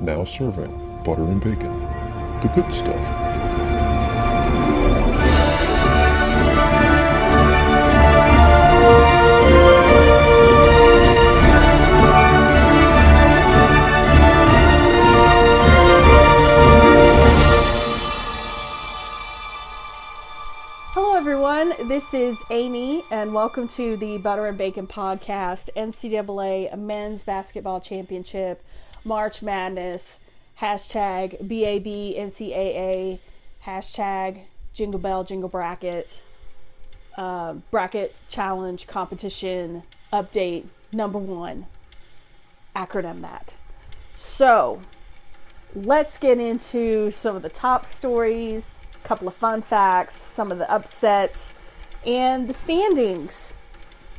Now 0.00 0.22
serving 0.22 1.02
butter 1.04 1.24
and 1.24 1.40
bacon. 1.42 1.80
The 2.40 2.48
good 2.54 2.72
stuff. 2.72 3.04
Hello, 20.92 21.16
everyone. 21.16 21.74
This 21.88 22.14
is 22.14 22.36
Amy, 22.50 23.02
and 23.10 23.34
welcome 23.34 23.66
to 23.68 23.96
the 23.96 24.18
Butter 24.18 24.46
and 24.46 24.56
Bacon 24.56 24.86
Podcast, 24.86 25.70
NCAA 25.76 26.78
Men's 26.78 27.24
Basketball 27.24 27.80
Championship, 27.80 28.62
March 29.04 29.42
Madness, 29.42 30.20
hashtag 30.60 31.38
BAB 31.40 31.86
NCAA, 31.86 33.18
hashtag 33.64 34.42
Jingle 34.72 35.00
Bell 35.00 35.24
Jingle 35.24 35.48
Bracket, 35.48 36.22
uh, 37.16 37.54
Bracket 37.70 38.14
Challenge 38.28 38.86
Competition 38.86 39.82
Update 40.12 40.66
number 40.92 41.18
one. 41.18 41.66
Acronym 42.74 43.20
that. 43.20 43.54
So, 44.16 44.80
let's 45.74 46.18
get 46.18 46.38
into 46.38 47.10
some 47.10 47.36
of 47.36 47.42
the 47.42 47.48
top 47.48 47.84
stories, 47.86 48.74
a 48.94 49.06
couple 49.06 49.28
of 49.28 49.34
fun 49.34 49.62
facts, 49.62 50.16
some 50.16 50.50
of 50.50 50.58
the 50.58 50.70
upsets, 50.70 51.54
and 52.06 52.48
the 52.48 52.54
standings. 52.54 53.54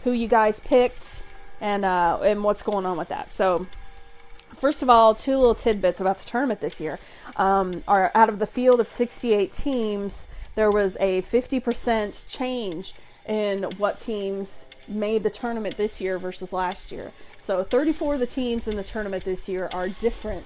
Who 0.03 0.11
you 0.11 0.27
guys 0.27 0.59
picked, 0.61 1.25
and 1.59 1.83
uh, 1.83 2.19
and 2.23 2.41
what's 2.41 2.64
going 2.64 2.86
on 2.86 2.97
with 2.97 3.09
that. 3.09 3.30
So, 3.30 3.66
first 4.59 4.83
of 4.83 4.89
all, 4.89 5.15
two 5.15 5.35
little 5.35 5.55
tidbits 5.55 6.02
about 6.02 6.19
the 6.19 6.25
tournament 6.25 6.61
this 6.61 6.79
year. 6.79 6.99
Um, 7.38 7.83
are 7.88 8.11
out 8.13 8.29
of 8.29 8.39
the 8.39 8.47
field 8.47 8.79
of 8.79 8.88
68 8.88 9.53
teams, 9.53 10.27
there 10.55 10.71
was 10.71 10.97
a 10.99 11.21
50% 11.21 12.27
change 12.27 12.93
in 13.27 13.63
what 13.77 13.97
teams 13.97 14.67
made 14.87 15.23
the 15.23 15.30
tournament 15.30 15.77
this 15.77 16.02
year 16.02 16.17
versus 16.17 16.52
last 16.52 16.91
year. 16.91 17.11
So 17.37 17.63
34 17.63 18.15
of 18.15 18.19
the 18.19 18.27
teams 18.27 18.67
in 18.67 18.75
the 18.75 18.83
tournament 18.83 19.23
this 19.23 19.47
year 19.47 19.69
are 19.71 19.87
different. 19.87 20.45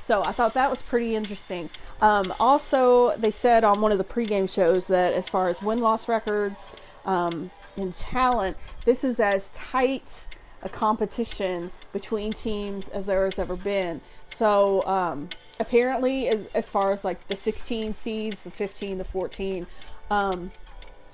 So 0.00 0.22
I 0.24 0.32
thought 0.32 0.54
that 0.54 0.70
was 0.70 0.82
pretty 0.82 1.14
interesting. 1.14 1.70
Um, 2.00 2.34
also, 2.40 3.16
they 3.16 3.30
said 3.30 3.62
on 3.64 3.80
one 3.80 3.92
of 3.92 3.98
the 3.98 4.04
pregame 4.04 4.52
shows 4.52 4.86
that 4.88 5.12
as 5.12 5.28
far 5.28 5.48
as 5.48 5.62
win 5.62 5.80
loss 5.80 6.08
records 6.08 6.72
um, 7.04 7.50
and 7.76 7.92
talent, 7.92 8.56
this 8.84 9.04
is 9.04 9.20
as 9.20 9.48
tight 9.50 10.26
a 10.62 10.68
competition 10.68 11.70
between 11.92 12.32
teams 12.32 12.88
as 12.88 13.06
there 13.06 13.24
has 13.24 13.38
ever 13.38 13.56
been. 13.56 14.00
So 14.28 14.82
um, 14.86 15.28
apparently, 15.58 16.28
as, 16.28 16.46
as, 16.54 16.68
far 16.68 16.92
as 16.92 17.04
like 17.04 17.28
the 17.28 17.36
16 17.36 17.94
seeds, 17.94 18.42
the 18.42 18.50
15, 18.50 18.98
the 18.98 19.04
14, 19.04 19.66
um, 20.10 20.50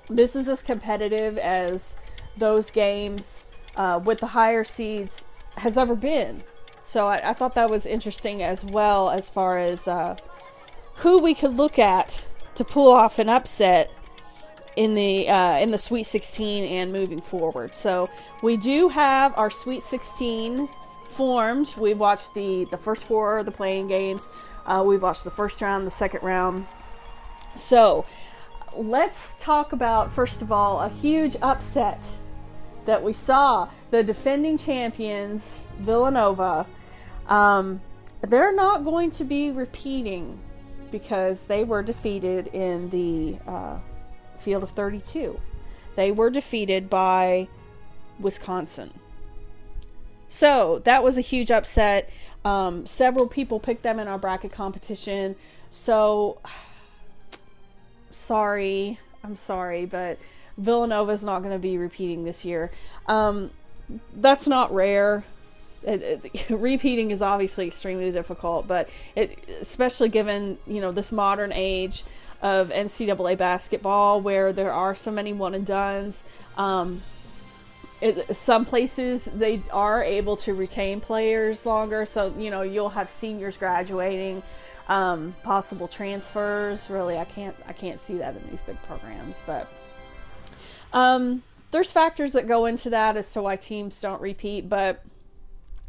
this 0.09 0.35
is 0.37 0.49
as 0.49 0.63
competitive 0.63 1.39
as 1.39 1.97
those 2.37 2.71
games 2.71 3.47
uh, 3.77 4.01
with 4.03 4.21
the 4.21 4.29
higher 4.29 4.65
seeds 4.65 5.25
has 5.59 5.77
ever 5.77 5.95
been. 5.95 6.43
So 6.83 7.07
I, 7.07 7.31
I, 7.31 7.33
thought 7.33 7.55
that 7.55 7.69
was 7.69 7.85
interesting 7.85 8.43
as 8.43 8.65
well 8.65 9.11
as 9.11 9.29
far 9.29 9.59
as 9.59 9.87
uh, 9.87 10.17
who 10.97 11.19
we 11.19 11.35
could 11.35 11.55
look 11.55 11.79
at 11.79 12.27
to 12.55 12.65
pull 12.65 12.91
off 12.91 13.19
an 13.19 13.29
upset 13.29 13.93
in 14.79 14.95
the 14.95 15.29
uh, 15.29 15.59
in 15.59 15.73
the 15.73 15.79
Sweet 15.79 16.05
16 16.05 16.63
and 16.63 16.93
moving 16.93 17.21
forward. 17.21 17.75
So 17.75 18.09
we 18.45 18.57
do 18.57 18.89
have 18.89 19.37
our 19.37 19.51
Sweet 19.51 19.83
16 19.83 20.69
formed. 21.09 21.75
We've 21.77 21.99
watched 21.99 22.33
the 22.35 22.65
the 22.67 22.77
first 22.77 23.05
four 23.05 23.39
of 23.39 23.45
the 23.45 23.51
playing 23.51 23.89
games. 23.89 24.29
Uh, 24.65 24.85
we've 24.87 25.03
watched 25.03 25.25
the 25.25 25.33
first 25.33 25.61
round, 25.61 25.85
the 25.85 25.91
second 25.91 26.23
round. 26.23 26.69
So 27.57 28.07
let's 28.77 29.35
talk 29.41 29.73
about 29.73 30.13
first 30.13 30.43
of 30.43 30.53
all 30.53 30.81
a 30.81 30.89
huge 30.89 31.37
upset 31.43 32.09
that 32.85 33.03
we 33.03 33.13
saw. 33.13 33.69
The 33.91 34.05
defending 34.05 34.57
champions 34.57 35.65
Villanova. 35.81 36.67
Um, 37.27 37.81
they're 38.21 38.55
not 38.55 38.85
going 38.85 39.11
to 39.13 39.25
be 39.25 39.51
repeating 39.51 40.39
because 40.93 41.47
they 41.47 41.65
were 41.65 41.83
defeated 41.83 42.47
in 42.49 42.91
the 42.91 43.39
uh, 43.47 43.79
field 44.39 44.63
of 44.63 44.71
32. 44.71 45.41
They 45.95 46.13
were 46.13 46.31
defeated 46.31 46.89
by 46.89 47.49
Wisconsin. 48.19 48.93
So 50.29 50.81
that 50.85 51.03
was 51.03 51.17
a 51.17 51.23
huge 51.23 51.51
upset. 51.51 52.11
Um, 52.45 52.87
several 52.87 53.27
people 53.27 53.59
picked 53.59 53.83
them 53.83 53.99
in 53.99 54.07
our 54.07 54.19
bracket 54.19 54.53
competition. 54.53 55.37
So 55.71 56.39
sorry, 58.11 58.99
I'm 59.25 59.37
sorry, 59.37 59.87
but 59.87 60.19
Villanova 60.57 61.13
is 61.13 61.25
not 61.25 61.41
going 61.41 61.53
to 61.53 61.59
be 61.59 61.79
repeating 61.79 62.25
this 62.25 62.45
year. 62.45 62.71
Um, 63.07 63.51
that's 64.15 64.47
not 64.47 64.73
rare. 64.73 65.25
It, 65.83 66.25
it, 66.33 66.51
repeating 66.51 67.11
is 67.11 67.23
obviously 67.23 67.67
extremely 67.67 68.11
difficult, 68.11 68.67
but 68.67 68.89
it, 69.15 69.39
especially 69.61 70.09
given 70.09 70.59
you 70.67 70.81
know 70.81 70.93
this 70.93 71.13
modern 71.13 71.53
age 71.53 72.05
of 72.41 72.71
NCAA 72.71 73.37
basketball 73.37 74.21
where 74.21 74.53
there 74.53 74.73
are 74.73 74.95
so 74.95 75.11
many 75.11 75.33
one 75.33 75.55
and 75.55 75.67
dones. 75.67 76.25
Um, 76.57 77.03
it, 78.01 78.35
some 78.37 78.65
places 78.65 79.25
they 79.25 79.63
are 79.73 80.03
able 80.03 80.37
to 80.39 80.55
retain 80.55 81.01
players 81.01 81.67
longer, 81.67 82.07
so 82.07 82.33
you 82.39 82.51
know 82.51 82.63
you'll 82.63 82.91
have 82.91 83.11
seniors 83.11 83.57
graduating, 83.57 84.43
um, 84.87 85.35
possible 85.43 85.89
transfers. 85.89 86.89
Really, 86.89 87.19
I 87.19 87.25
can't 87.25 87.57
I 87.67 87.73
can't 87.73 87.99
see 87.99 88.19
that 88.19 88.37
in 88.37 88.51
these 88.51 88.63
big 88.63 88.81
programs, 88.85 89.43
but 89.47 89.69
um, 90.93 91.43
there's 91.73 91.91
factors 91.91 92.33
that 92.33 92.47
go 92.47 92.67
into 92.67 92.89
that 92.91 93.17
as 93.17 93.33
to 93.33 93.43
why 93.43 93.57
teams 93.57 94.01
don't 94.01 94.23
repeat. 94.23 94.69
But 94.69 95.03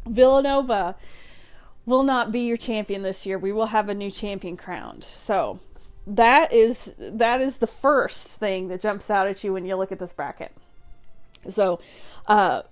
Villanova 0.04 0.96
will 1.86 2.02
not 2.02 2.32
be 2.32 2.40
your 2.40 2.56
champion 2.56 3.02
this 3.02 3.24
year. 3.24 3.38
We 3.38 3.52
will 3.52 3.66
have 3.66 3.88
a 3.88 3.94
new 3.94 4.10
champion 4.10 4.56
crowned. 4.56 5.04
So 5.04 5.60
that 6.06 6.52
is 6.52 6.94
that 6.98 7.40
is 7.40 7.58
the 7.58 7.66
first 7.66 8.26
thing 8.26 8.68
that 8.68 8.80
jumps 8.80 9.10
out 9.10 9.26
at 9.26 9.44
you 9.44 9.52
when 9.52 9.64
you 9.64 9.76
look 9.76 9.92
at 9.92 9.98
this 9.98 10.12
bracket. 10.12 10.52
So, 11.48 11.80
uh, 12.26 12.62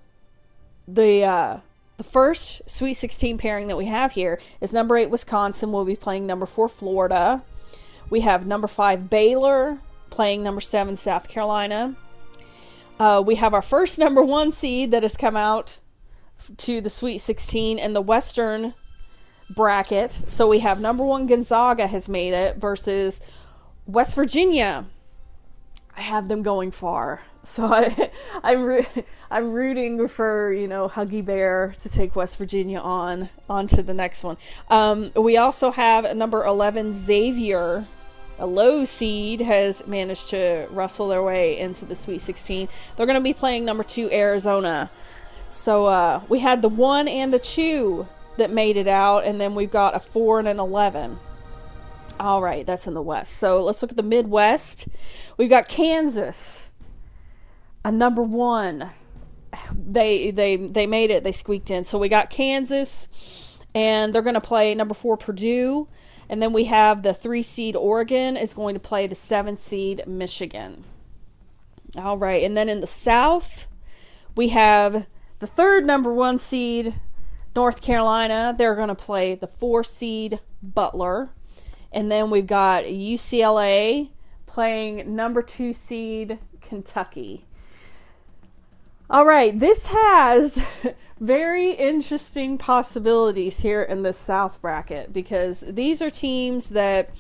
the 0.87 1.25
uh, 1.25 1.59
the 1.99 2.05
first 2.05 2.63
Sweet 2.67 2.95
16 2.95 3.39
pairing 3.39 3.67
that 3.69 3.77
we 3.77 3.87
have 3.87 4.13
here 4.13 4.41
is 4.61 4.73
number 4.73 4.97
eight 4.97 5.11
Wisconsin 5.11 5.73
will 5.73 5.85
be 5.85 5.97
playing 5.97 6.27
number 6.27 6.47
four 6.47 6.69
Florida. 6.69 7.43
We 8.11 8.21
have 8.21 8.47
number 8.47 8.69
five 8.69 9.11
Baylor 9.11 9.81
playing 10.11 10.43
number 10.43 10.61
seven 10.61 10.97
South 10.97 11.29
Carolina. 11.29 11.97
Uh, 12.99 13.23
we 13.25 13.35
have 13.37 13.55
our 13.55 13.63
first 13.63 13.99
number 13.99 14.23
one 14.23 14.53
seed 14.53 14.91
that 14.91 15.03
has 15.03 15.17
come 15.17 15.37
out 15.37 15.81
to 16.57 16.81
the 16.81 16.91
Sweet 16.91 17.19
16 17.19 17.79
in 17.79 17.93
the 17.93 18.01
Western 18.01 18.75
bracket. 19.51 20.23
So 20.29 20.49
we 20.49 20.61
have 20.61 20.81
number 20.81 21.05
one 21.05 21.27
Gonzaga 21.27 21.87
has 21.87 22.09
made 22.09 22.35
it 22.35 22.57
versus 22.57 23.21
West 23.87 24.15
Virginia. 24.15 24.87
I 25.97 26.03
have 26.03 26.29
them 26.29 26.43
going 26.43 26.71
far, 26.71 27.23
so 27.43 27.67
I, 27.67 28.11
I'm 28.45 28.87
I'm 29.31 29.53
rooting 29.53 30.07
for 30.07 30.53
you 30.53 30.69
know 30.69 30.89
Huggy 30.89 31.25
Bear 31.25 31.75
to 31.81 31.89
take 31.89 32.15
West 32.15 32.39
Virginia 32.39 32.79
on 32.79 33.31
on 33.49 33.67
to 33.69 33.83
the 33.83 33.95
next 33.95 34.23
one. 34.23 34.37
Um, 34.69 35.11
we 35.17 35.37
also 35.37 35.73
have 35.73 36.17
number 36.17 36.45
eleven 36.45 36.93
Xavier, 36.93 37.87
a 38.39 38.47
low 38.47 38.85
seed, 38.85 39.41
has 39.41 39.87
managed 39.87 40.31
to 40.31 40.69
wrestle 40.71 41.09
their 41.09 41.23
way 41.23 41.59
into 41.59 41.85
the 41.85 41.97
Sweet 41.97 42.21
16. 42.21 42.69
They're 42.97 43.07
going 43.07 43.15
to 43.15 43.21
be 43.21 43.35
playing 43.35 43.65
number 43.65 43.83
two 43.83 44.09
Arizona. 44.13 44.91
So 45.49 45.87
uh, 45.87 46.23
we 46.29 46.41
had 46.41 46.63
the 46.63 46.69
one 46.69 47.09
and 47.09 47.33
the 47.33 47.39
two 47.39 48.07
that 48.39 48.51
made 48.51 48.77
it 48.77 48.89
out, 48.89 49.25
and 49.25 49.41
then 49.41 49.55
we've 49.55 49.71
got 49.71 49.95
a 49.95 50.01
4 50.01 50.41
and 50.41 50.49
an 50.49 50.59
11. 50.59 51.19
All 52.21 52.43
right, 52.43 52.67
that's 52.67 52.87
in 52.87 52.95
the 52.95 53.03
West. 53.03 53.35
So 53.35 53.63
let's 53.63 53.81
look 53.81 53.93
at 53.93 53.97
the 53.97 54.03
Midwest. 54.03 54.89
We've 55.37 55.51
got 55.51 55.69
Kansas, 55.69 56.71
a 57.85 57.93
number 57.93 58.23
one. 58.23 58.91
They 59.73 60.31
they 60.31 60.57
they 60.57 60.87
made 60.87 61.11
it. 61.11 61.23
They 61.23 61.33
squeaked 61.33 61.71
in. 61.71 61.85
So 61.85 61.97
we 61.97 62.09
got 62.09 62.29
Kansas, 62.29 63.09
and 63.75 64.13
they're 64.13 64.23
going 64.23 64.35
to 64.35 64.41
play 64.41 64.75
number 64.75 64.95
four 64.95 65.17
Purdue, 65.17 65.89
and 66.29 66.43
then 66.43 66.53
we 66.53 66.65
have 66.65 67.03
the 67.03 67.15
three 67.15 67.43
seed 67.43 67.77
Oregon 67.77 68.37
is 68.37 68.53
going 68.53 68.75
to 68.75 68.81
play 68.81 69.07
the 69.07 69.15
seven 69.15 69.57
seed 69.57 70.03
Michigan. 70.07 70.85
All 71.97 72.19
right, 72.19 72.43
and 72.43 72.57
then 72.57 72.69
in 72.69 72.81
the 72.81 72.87
South, 72.87 73.69
we 74.35 74.49
have 74.49 75.07
the 75.39 75.47
third 75.47 75.87
number 75.87 76.13
one 76.13 76.37
seed 76.37 76.95
North 77.59 77.83
Carolina, 77.83 78.55
they're 78.57 78.77
going 78.77 78.87
to 78.87 78.95
play 78.95 79.35
the 79.35 79.49
four 79.49 79.83
seed 79.83 80.39
Butler. 80.63 81.31
And 81.91 82.09
then 82.09 82.31
we've 82.31 82.47
got 82.47 82.85
UCLA 82.85 84.11
playing 84.47 85.17
number 85.17 85.43
two 85.43 85.73
seed 85.73 86.39
Kentucky. 86.61 87.47
All 89.11 89.27
right, 89.27 89.59
this 89.59 89.89
has 89.89 90.65
very 91.19 91.73
interesting 91.73 92.59
possibilities 92.59 93.59
here 93.59 93.83
in 93.83 94.05
the 94.05 94.13
South 94.13 94.63
bracket 94.63 95.13
because 95.13 95.65
these 95.67 96.01
are 96.01 96.11
teams 96.11 96.69
that 96.69 97.11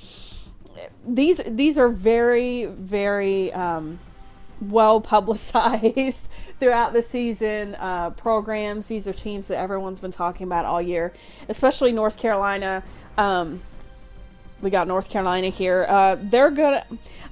these 1.05 1.39
these 1.49 1.77
are 1.77 1.89
very 1.89 2.67
very 2.67 3.53
um, 3.55 3.99
well 4.61 5.01
publicized 5.01 6.29
throughout 6.61 6.93
the 6.93 7.03
season 7.03 7.75
uh, 7.77 8.11
programs. 8.11 8.87
These 8.87 9.07
are 9.07 9.13
teams 9.13 9.49
that 9.49 9.59
everyone's 9.59 10.01
been 10.01 10.11
talking 10.11 10.45
about 10.47 10.65
all 10.65 10.83
year, 10.83 11.13
especially 11.49 11.93
North 11.93 12.17
Carolina. 12.17 12.83
Um, 13.17 13.63
we 14.61 14.71
got 14.71 14.89
North 14.89 15.09
Carolina 15.09 15.49
here. 15.49 15.87
Uh, 15.89 16.17
they're 16.21 16.51
gonna. 16.51 16.85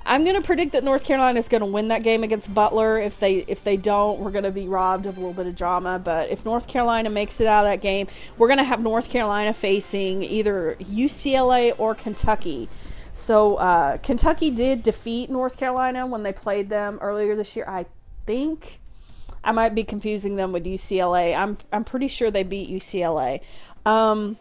I'm 0.05 0.25
gonna 0.25 0.43
predict 0.43 0.73
that 0.73 0.85
North 0.85 1.03
Carolina 1.03 1.41
is 1.41 1.49
gonna 1.49 1.67
win 1.67 1.89
that 1.89 2.05
game 2.05 2.23
against 2.23 2.55
Butler. 2.55 2.99
If 2.99 3.19
they 3.19 3.39
if 3.49 3.65
they 3.65 3.77
don't, 3.77 4.21
we're 4.21 4.31
gonna 4.31 4.53
be 4.53 4.69
robbed 4.69 5.07
of 5.07 5.17
a 5.17 5.21
little 5.21 5.35
bit 5.35 5.49
of 5.49 5.57
drama. 5.57 5.99
But 5.99 6.31
if 6.31 6.45
North 6.45 6.69
Carolina 6.69 7.11
makes 7.11 7.41
it 7.41 7.49
out 7.49 7.67
of 7.67 7.73
that 7.73 7.81
game, 7.81 8.07
we're 8.39 8.49
gonna 8.49 8.63
have 8.63 8.81
North 8.81 9.11
Carolina 9.11 9.53
facing 9.53 10.23
either 10.23 10.77
UCLA 10.81 11.75
or 11.79 11.97
Kentucky. 11.97 12.69
So 13.11 13.57
uh, 13.57 13.97
Kentucky 13.97 14.51
did 14.51 14.83
defeat 14.85 15.31
North 15.31 15.57
Carolina 15.57 16.07
when 16.07 16.23
they 16.23 16.33
played 16.33 16.69
them 16.69 16.99
earlier 17.01 17.35
this 17.35 17.57
year. 17.57 17.65
I 17.67 17.87
think 18.27 18.79
I 19.47 19.53
might 19.53 19.75
be 19.75 19.85
confusing 19.85 20.37
them 20.37 20.53
with 20.53 20.65
UCLA. 20.65 21.35
I'm 21.37 21.57
I'm 21.73 21.85
pretty 21.85 22.09
sure 22.09 22.31
they 22.31 22.43
beat 22.43 22.69
UCLA. 22.69 23.41
Um, 23.87 24.37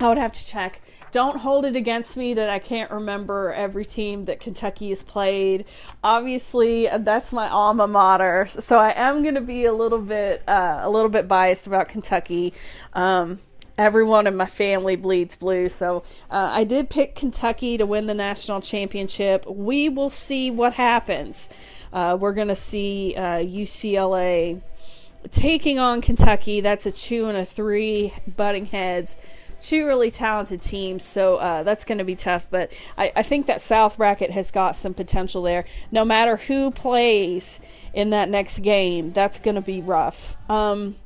I 0.00 0.08
would 0.08 0.18
have 0.18 0.32
to 0.32 0.44
check. 0.44 0.80
Don't 1.12 1.38
hold 1.38 1.64
it 1.64 1.76
against 1.76 2.16
me 2.16 2.34
that 2.34 2.50
I 2.50 2.58
can't 2.58 2.90
remember 2.90 3.52
every 3.52 3.84
team 3.84 4.24
that 4.24 4.40
Kentucky 4.40 4.88
has 4.88 5.04
played. 5.04 5.64
Obviously, 6.02 6.88
that's 6.98 7.32
my 7.32 7.48
alma 7.48 7.86
mater, 7.86 8.48
so 8.50 8.80
I 8.80 8.90
am 8.96 9.22
going 9.22 9.36
to 9.36 9.40
be 9.40 9.66
a 9.66 9.72
little 9.72 10.00
bit 10.00 10.42
uh, 10.48 10.80
a 10.82 10.90
little 10.90 11.10
bit 11.10 11.28
biased 11.28 11.68
about 11.68 11.88
Kentucky. 11.88 12.52
Um, 12.94 13.38
everyone 13.76 14.26
in 14.26 14.36
my 14.36 14.46
family 14.46 14.96
bleeds 14.96 15.36
blue. 15.36 15.68
So 15.68 16.04
uh, 16.30 16.50
I 16.52 16.64
did 16.64 16.90
pick 16.90 17.14
Kentucky 17.14 17.76
to 17.76 17.86
win 17.86 18.06
the 18.06 18.14
national 18.14 18.60
championship. 18.60 19.44
We 19.48 19.88
will 19.88 20.10
see 20.10 20.50
what 20.50 20.74
happens. 20.74 21.48
Uh, 21.94 22.16
we're 22.20 22.32
going 22.32 22.48
to 22.48 22.56
see 22.56 23.14
uh, 23.16 23.38
UCLA 23.38 24.60
taking 25.30 25.78
on 25.78 26.00
Kentucky. 26.00 26.60
That's 26.60 26.86
a 26.86 26.92
two 26.92 27.28
and 27.28 27.38
a 27.38 27.44
three 27.44 28.12
butting 28.36 28.66
heads. 28.66 29.16
Two 29.60 29.86
really 29.86 30.10
talented 30.10 30.60
teams, 30.60 31.04
so 31.04 31.36
uh, 31.36 31.62
that's 31.62 31.84
going 31.84 31.98
to 31.98 32.04
be 32.04 32.16
tough. 32.16 32.48
But 32.50 32.72
I, 32.98 33.12
I 33.16 33.22
think 33.22 33.46
that 33.46 33.60
South 33.60 33.96
bracket 33.96 34.32
has 34.32 34.50
got 34.50 34.76
some 34.76 34.92
potential 34.92 35.42
there. 35.42 35.64
No 35.90 36.04
matter 36.04 36.36
who 36.36 36.70
plays 36.72 37.60
in 37.94 38.10
that 38.10 38.28
next 38.28 38.58
game, 38.58 39.12
that's 39.12 39.38
going 39.38 39.54
to 39.54 39.62
be 39.62 39.80
rough. 39.80 40.36
Um, 40.50 40.96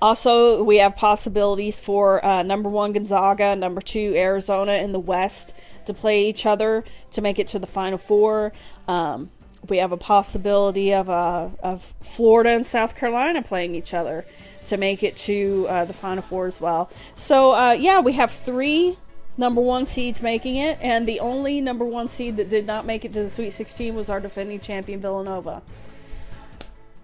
also, 0.00 0.62
we 0.62 0.78
have 0.78 0.96
possibilities 0.96 1.78
for 1.78 2.24
uh, 2.24 2.42
number 2.42 2.68
one 2.68 2.92
Gonzaga, 2.92 3.54
number 3.54 3.80
two 3.80 4.14
Arizona 4.16 4.74
in 4.74 4.92
the 4.92 5.00
West 5.00 5.52
to 5.86 5.92
play 5.92 6.26
each 6.28 6.46
other 6.46 6.84
to 7.10 7.20
make 7.20 7.38
it 7.38 7.48
to 7.48 7.58
the 7.58 7.66
Final 7.66 7.98
Four. 7.98 8.52
Um, 8.88 9.30
we 9.68 9.78
have 9.78 9.92
a 9.92 9.96
possibility 9.96 10.92
of 10.92 11.08
uh, 11.08 11.50
of 11.62 11.94
Florida 12.00 12.50
and 12.50 12.66
South 12.66 12.96
Carolina 12.96 13.42
playing 13.42 13.74
each 13.74 13.94
other 13.94 14.24
to 14.66 14.76
make 14.76 15.02
it 15.02 15.16
to 15.16 15.66
uh, 15.68 15.84
the 15.84 15.92
Final 15.92 16.22
Four 16.22 16.46
as 16.46 16.60
well. 16.60 16.90
So 17.16 17.54
uh, 17.54 17.72
yeah, 17.72 18.00
we 18.00 18.12
have 18.12 18.30
three 18.30 18.96
number 19.36 19.60
one 19.60 19.86
seeds 19.86 20.20
making 20.22 20.56
it, 20.56 20.78
and 20.80 21.06
the 21.06 21.20
only 21.20 21.60
number 21.60 21.84
one 21.84 22.08
seed 22.08 22.36
that 22.36 22.48
did 22.48 22.66
not 22.66 22.84
make 22.84 23.04
it 23.04 23.12
to 23.14 23.22
the 23.22 23.30
Sweet 23.30 23.52
16 23.52 23.94
was 23.94 24.08
our 24.08 24.20
defending 24.20 24.60
champion 24.60 25.00
Villanova. 25.00 25.62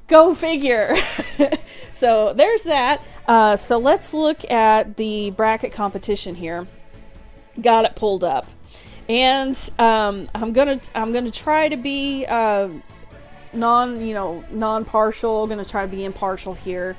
Go 0.06 0.34
figure. 0.34 0.96
so 1.92 2.32
there's 2.32 2.62
that. 2.62 3.02
Uh, 3.26 3.56
so 3.56 3.78
let's 3.78 4.14
look 4.14 4.50
at 4.50 4.96
the 4.96 5.30
bracket 5.32 5.72
competition 5.72 6.34
here. 6.34 6.66
Got 7.60 7.84
it 7.84 7.94
pulled 7.94 8.24
up, 8.24 8.46
and 9.08 9.70
um, 9.78 10.28
I'm 10.34 10.52
gonna 10.52 10.80
I'm 10.94 11.12
gonna 11.12 11.30
try 11.30 11.68
to 11.68 11.76
be 11.76 12.26
uh, 12.28 12.68
non 13.52 14.04
you 14.06 14.14
know 14.14 14.44
non 14.50 14.84
partial. 14.84 15.46
Gonna 15.46 15.64
try 15.64 15.82
to 15.82 15.90
be 15.90 16.04
impartial 16.04 16.54
here. 16.54 16.96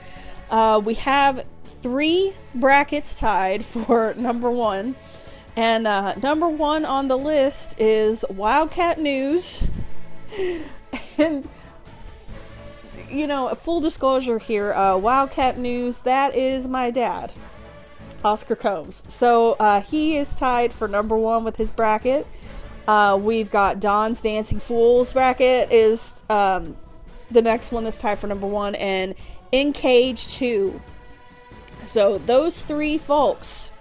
Uh, 0.50 0.82
we 0.84 0.96
have 0.96 1.46
three 1.64 2.34
brackets 2.56 3.14
tied 3.16 3.64
for 3.66 4.14
number 4.16 4.50
one. 4.50 4.96
And 5.56 5.88
uh, 5.88 6.16
number 6.16 6.48
one 6.48 6.86
on 6.86 7.10
the 7.10 7.18
list 7.18 7.80
is 7.80 8.24
Wildcat 8.30 9.00
News. 9.00 9.64
and 11.18 11.48
you 13.10 13.28
know, 13.28 13.54
full 13.56 13.80
disclosure 13.80 14.38
here, 14.38 14.74
uh, 14.74 14.96
Wildcat 14.98 15.58
News, 15.58 16.02
that 16.02 16.36
is 16.36 16.68
my 16.68 16.92
dad, 16.92 17.32
Oscar 18.24 18.56
Combs. 18.56 19.04
So 19.08 19.54
uh, 19.60 19.82
he 19.82 20.18
is 20.18 20.36
tied 20.36 20.74
for 20.74 20.88
number 20.88 21.18
one 21.18 21.44
with 21.44 21.56
his 21.56 21.72
bracket. 21.72 22.28
Uh, 22.88 23.18
we've 23.22 23.52
got 23.52 23.80
Don's 23.80 24.22
Dancing 24.22 24.60
Fools 24.60 25.14
bracket 25.14 25.72
is 25.72 26.24
um, 26.30 26.76
the 27.30 27.42
next 27.42 27.72
one 27.72 27.84
that's 27.84 27.98
tied 27.98 28.20
for 28.20 28.28
number 28.28 28.48
one, 28.48 28.76
and 28.76 29.16
In 29.52 29.74
Cage 29.74 30.28
2. 30.36 30.82
So 31.86 32.18
those 32.18 32.66
three 32.66 32.98
folks 32.98 33.72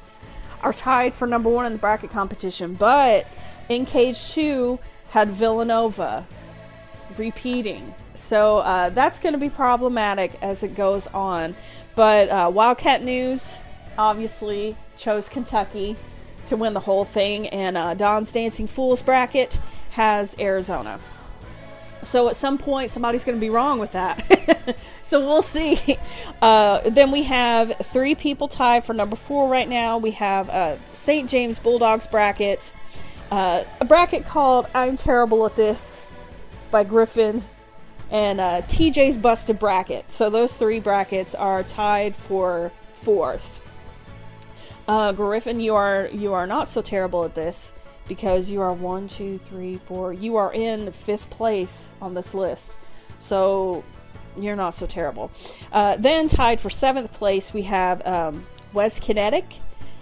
are 0.63 0.73
tied 0.73 1.15
for 1.15 1.27
number 1.27 1.49
one 1.49 1.67
in 1.67 1.73
the 1.73 1.79
bracket 1.79 2.11
competition, 2.11 2.75
but 2.75 3.27
In 3.69 3.87
Cage 3.87 4.33
2 4.33 4.79
had 5.11 5.31
Villanova 5.31 6.27
repeating. 7.17 7.95
So 8.15 8.59
uh, 8.59 8.91
that's 8.91 9.19
going 9.19 9.33
to 9.33 9.39
be 9.39 9.51
problematic 9.51 10.33
as 10.43 10.63
it 10.63 10.75
goes 10.75 11.07
on. 11.09 11.57
But 11.95 12.29
uh, 12.29 12.51
Wildcat 12.53 13.03
News 13.03 13.63
obviously 13.99 14.77
chose 14.97 15.29
Kentucky 15.29 15.97
to 16.47 16.57
win 16.57 16.73
the 16.73 16.81
whole 16.81 17.05
thing, 17.05 17.49
and 17.49 17.77
uh, 17.77 17.95
Don's 17.95 18.33
Dancing 18.33 18.67
Fools 18.67 19.03
bracket 19.03 19.59
has 19.91 20.35
Arizona. 20.39 20.99
So 22.03 22.29
at 22.29 22.37
some 22.37 22.59
point, 22.59 22.91
somebody's 22.91 23.25
going 23.25 23.37
to 23.37 23.41
be 23.41 23.51
wrong 23.51 23.79
with 23.79 23.93
that. 23.93 24.77
so 25.05 25.21
we'll 25.21 25.43
see. 25.43 25.99
Uh, 26.41 26.89
then 26.91 27.11
we 27.11 27.25
have 27.25 27.75
three 27.83 28.15
people 28.15 28.47
tied 28.47 28.85
for 28.85 28.95
number 28.95 29.17
four 29.17 29.49
right 29.49 29.69
now. 29.69 29.99
We 29.99 30.13
have 30.13 30.49
uh, 30.49 30.77
St. 30.93 31.29
James 31.29 31.59
Bulldogs 31.59 32.07
bracket, 32.07 32.73
uh, 33.33 33.65
a 33.81 33.85
bracket 33.85 34.25
called 34.25 34.69
I'm 34.73 34.95
Terrible 34.95 35.45
at 35.47 35.57
This 35.57 36.07
by 36.71 36.85
Griffin 36.85 37.43
and 38.13 38.41
uh, 38.41 38.63
TJ's 38.63 39.19
busted 39.19 39.59
bracket. 39.59 40.13
So 40.13 40.31
those 40.31 40.57
three 40.57 40.79
brackets 40.79 41.35
are 41.35 41.65
tied 41.65 42.15
for 42.15 42.71
fourth. 42.93 43.61
Uh, 44.89 45.13
Griffin, 45.13 45.61
you 45.61 45.75
are 45.75 46.09
you 46.13 46.33
are 46.33 46.47
not 46.47 46.67
so 46.67 46.81
terrible 46.81 47.23
at 47.25 47.35
this 47.35 47.75
because 48.09 48.51
you 48.51 48.63
are 48.63 48.73
one, 48.73 49.07
two, 49.07 49.37
three, 49.37 49.77
four. 49.77 50.15
You 50.15 50.37
are 50.37 50.51
in 50.53 50.91
fifth 50.93 51.29
place 51.29 51.95
on 52.01 52.15
this 52.15 52.33
list, 52.33 52.81
so 53.19 53.85
you're 54.41 54.57
not 54.57 54.71
so 54.71 54.87
terrible. 54.87 55.31
Uh, 55.71 55.97
then 55.97 56.27
tied 56.27 56.59
for 56.59 56.71
seventh 56.71 57.13
place, 57.13 57.53
we 57.53 57.63
have 57.63 58.05
um, 58.07 58.47
West 58.73 59.03
Kinetic 59.03 59.45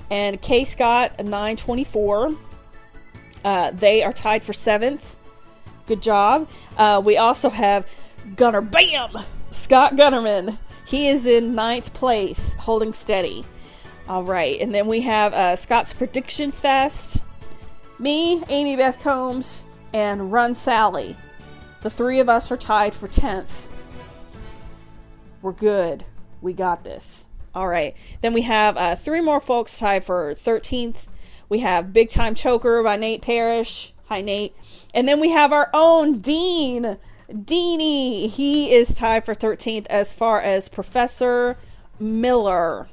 and 0.08 0.40
K 0.40 0.64
Scott 0.64 1.18
924. 1.18 2.36
Uh, 3.44 3.70
they 3.72 4.04
are 4.04 4.12
tied 4.12 4.44
for 4.44 4.52
seventh. 4.52 5.16
Good 5.86 6.00
job. 6.00 6.48
Uh, 6.76 7.02
we 7.04 7.16
also 7.16 7.50
have 7.50 7.88
Gunner 8.36 8.60
Bam! 8.60 9.18
Scott 9.50 9.96
Gunnerman. 9.96 10.58
He 10.84 11.08
is 11.08 11.26
in 11.26 11.56
ninth 11.56 11.92
place, 11.92 12.54
holding 12.54 12.92
steady. 12.92 13.44
All 14.08 14.22
right, 14.22 14.60
and 14.60 14.72
then 14.72 14.86
we 14.86 15.00
have 15.00 15.34
uh, 15.34 15.56
Scott's 15.56 15.92
Prediction 15.92 16.52
Fest. 16.52 17.22
Me, 17.98 18.42
Amy 18.48 18.76
Beth 18.76 19.02
Combs, 19.02 19.64
and 19.92 20.32
Run 20.32 20.54
Sally. 20.54 21.16
The 21.82 21.90
three 21.90 22.20
of 22.20 22.28
us 22.28 22.50
are 22.50 22.56
tied 22.56 22.94
for 22.94 23.08
10th. 23.08 23.66
We're 25.42 25.52
good. 25.52 26.04
We 26.40 26.52
got 26.52 26.84
this. 26.84 27.26
All 27.54 27.68
right. 27.68 27.96
Then 28.20 28.32
we 28.32 28.42
have 28.42 28.76
uh, 28.76 28.94
three 28.96 29.20
more 29.20 29.40
folks 29.40 29.78
tied 29.78 30.04
for 30.04 30.34
13th. 30.34 31.06
We 31.48 31.60
have 31.60 31.92
Big 31.92 32.10
Time 32.10 32.34
Choker 32.34 32.82
by 32.82 32.96
Nate 32.96 33.22
Parrish. 33.22 33.92
Hi, 34.06 34.20
Nate. 34.20 34.54
And 34.94 35.08
then 35.08 35.20
we 35.20 35.30
have 35.30 35.52
our 35.52 35.70
own 35.72 36.18
Dean, 36.18 36.98
Deanie. 37.30 38.28
He 38.30 38.72
is 38.72 38.94
tied 38.94 39.24
for 39.24 39.34
13th 39.34 39.86
as 39.86 40.12
far 40.12 40.40
as 40.40 40.68
Professor 40.68 41.56
Miller. 41.98 42.88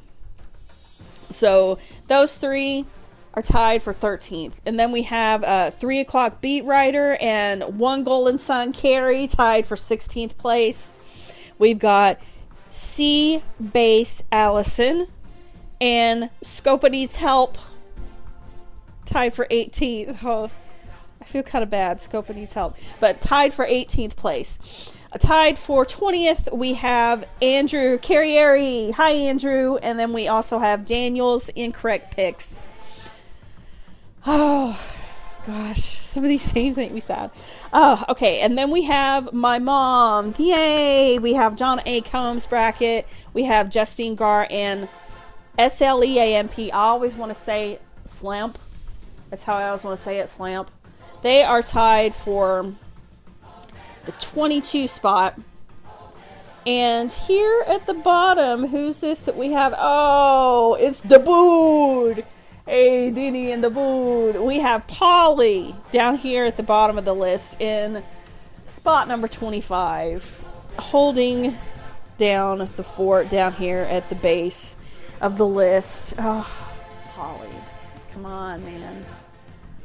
So 1.34 1.78
those 2.08 2.38
three 2.38 2.86
are 3.34 3.42
tied 3.42 3.82
for 3.82 3.94
13th. 3.94 4.56
And 4.66 4.80
then 4.80 4.92
we 4.92 5.04
have 5.04 5.44
a 5.44 5.74
3 5.78 6.00
o'clock 6.00 6.42
beat 6.42 6.64
writer 6.66 7.18
and 7.20 7.80
one 7.80 8.04
Golden 8.04 8.38
Sun 8.38 8.74
Carry 8.74 9.28
tied 9.28 9.66
for 9.66 9.76
16th 9.76 10.38
place. 10.38 10.94
We've 11.58 11.80
got 11.80 12.20
C 12.70 13.44
Base 13.72 14.24
Allison 14.32 15.08
and 15.82 16.30
Scopity's 16.42 17.18
Help 17.18 17.58
tied 19.06 19.34
for 19.34 19.46
18th. 19.46 20.24
Oh, 20.24 20.50
I 21.24 21.26
feel 21.26 21.42
kind 21.42 21.64
of 21.64 21.70
bad. 21.70 22.00
Scopa 22.00 22.36
needs 22.36 22.54
help. 22.54 22.76
But 23.00 23.22
tied 23.22 23.54
for 23.54 23.66
18th 23.66 24.18
place. 24.18 24.60
Tied 25.20 25.58
for 25.58 25.86
20th, 25.86 26.52
we 26.52 26.74
have 26.74 27.26
Andrew 27.42 27.98
Carrieri. 27.98 28.92
Hi, 28.92 29.12
Andrew. 29.12 29.78
And 29.78 29.98
then 29.98 30.12
we 30.12 30.28
also 30.28 30.60
have 30.60 30.86
Daniel's 30.86 31.48
incorrect 31.50 32.14
picks. 32.14 32.62
Oh, 34.28 34.78
gosh. 35.48 36.06
Some 36.06 36.26
of 36.26 36.30
these 36.30 36.46
things 36.46 36.76
make 36.76 36.92
me 36.92 37.00
sad. 37.00 37.32
Oh, 37.72 38.04
okay. 38.10 38.42
And 38.42 38.58
then 38.58 38.70
we 38.70 38.84
have 38.84 39.32
my 39.32 39.60
mom. 39.60 40.36
Yay. 40.38 41.20
We 41.20 41.36
have 41.36 41.56
John 41.56 41.82
A. 41.86 42.02
Combs 42.02 42.46
bracket. 42.46 43.08
We 43.34 43.46
have 43.46 43.70
Justine 43.70 44.16
Gar 44.16 44.46
and 44.50 44.90
S 45.58 45.82
L 45.82 46.04
E 46.04 46.20
A 46.20 46.36
M 46.36 46.50
P. 46.50 46.70
I 46.70 46.80
always 46.80 47.16
want 47.16 47.30
to 47.30 47.36
say 47.36 47.80
Slamp. 48.04 48.60
That's 49.30 49.44
how 49.44 49.56
I 49.56 49.70
always 49.70 49.86
want 49.86 49.98
to 49.98 50.04
say 50.04 50.20
it, 50.20 50.28
Slamp. 50.28 50.70
They 51.24 51.42
are 51.42 51.64
tied 51.64 52.14
for 52.14 52.74
the 54.06 54.12
22 54.12 54.88
spot. 54.88 55.40
And 56.68 57.12
here 57.12 57.64
at 57.66 57.86
the 57.86 57.94
bottom, 57.94 58.68
who's 58.68 59.00
this 59.00 59.26
that 59.26 59.38
we 59.38 59.52
have? 59.54 59.74
Oh, 59.78 60.76
it's 60.80 61.00
Dabood. 61.00 62.26
Hey, 62.66 63.10
Dini 63.10 63.48
and 63.48 63.64
Dabood. 63.64 64.46
We 64.46 64.60
have 64.60 64.86
Polly 64.88 65.74
down 65.94 66.18
here 66.18 66.44
at 66.44 66.58
the 66.58 66.64
bottom 66.64 66.98
of 66.98 67.06
the 67.06 67.16
list 67.16 67.60
in 67.62 68.04
spot 68.66 69.08
number 69.08 69.30
25, 69.30 70.44
holding 70.78 71.58
down 72.18 72.70
the 72.76 72.84
fort 72.84 73.30
down 73.30 73.54
here 73.54 73.80
at 73.80 74.10
the 74.10 74.16
base 74.16 74.76
of 75.22 75.38
the 75.38 75.48
list. 75.48 76.16
Oh, 76.18 76.50
Polly. 77.16 77.50
Come 78.12 78.26
on, 78.26 78.64
man. 78.66 79.06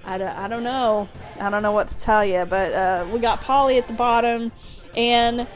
I 0.04 0.18
don't, 0.18 0.36
I 0.36 0.48
don't 0.48 0.62
know. 0.62 1.08
I 1.40 1.50
don't 1.50 1.62
know 1.62 1.72
what 1.72 1.88
to 1.88 1.98
tell 1.98 2.24
you, 2.24 2.44
but 2.44 2.72
uh, 2.72 3.06
we 3.12 3.18
got 3.18 3.40
Polly 3.40 3.78
at 3.78 3.86
the 3.86 3.92
bottom, 3.92 4.52
and 4.96 5.46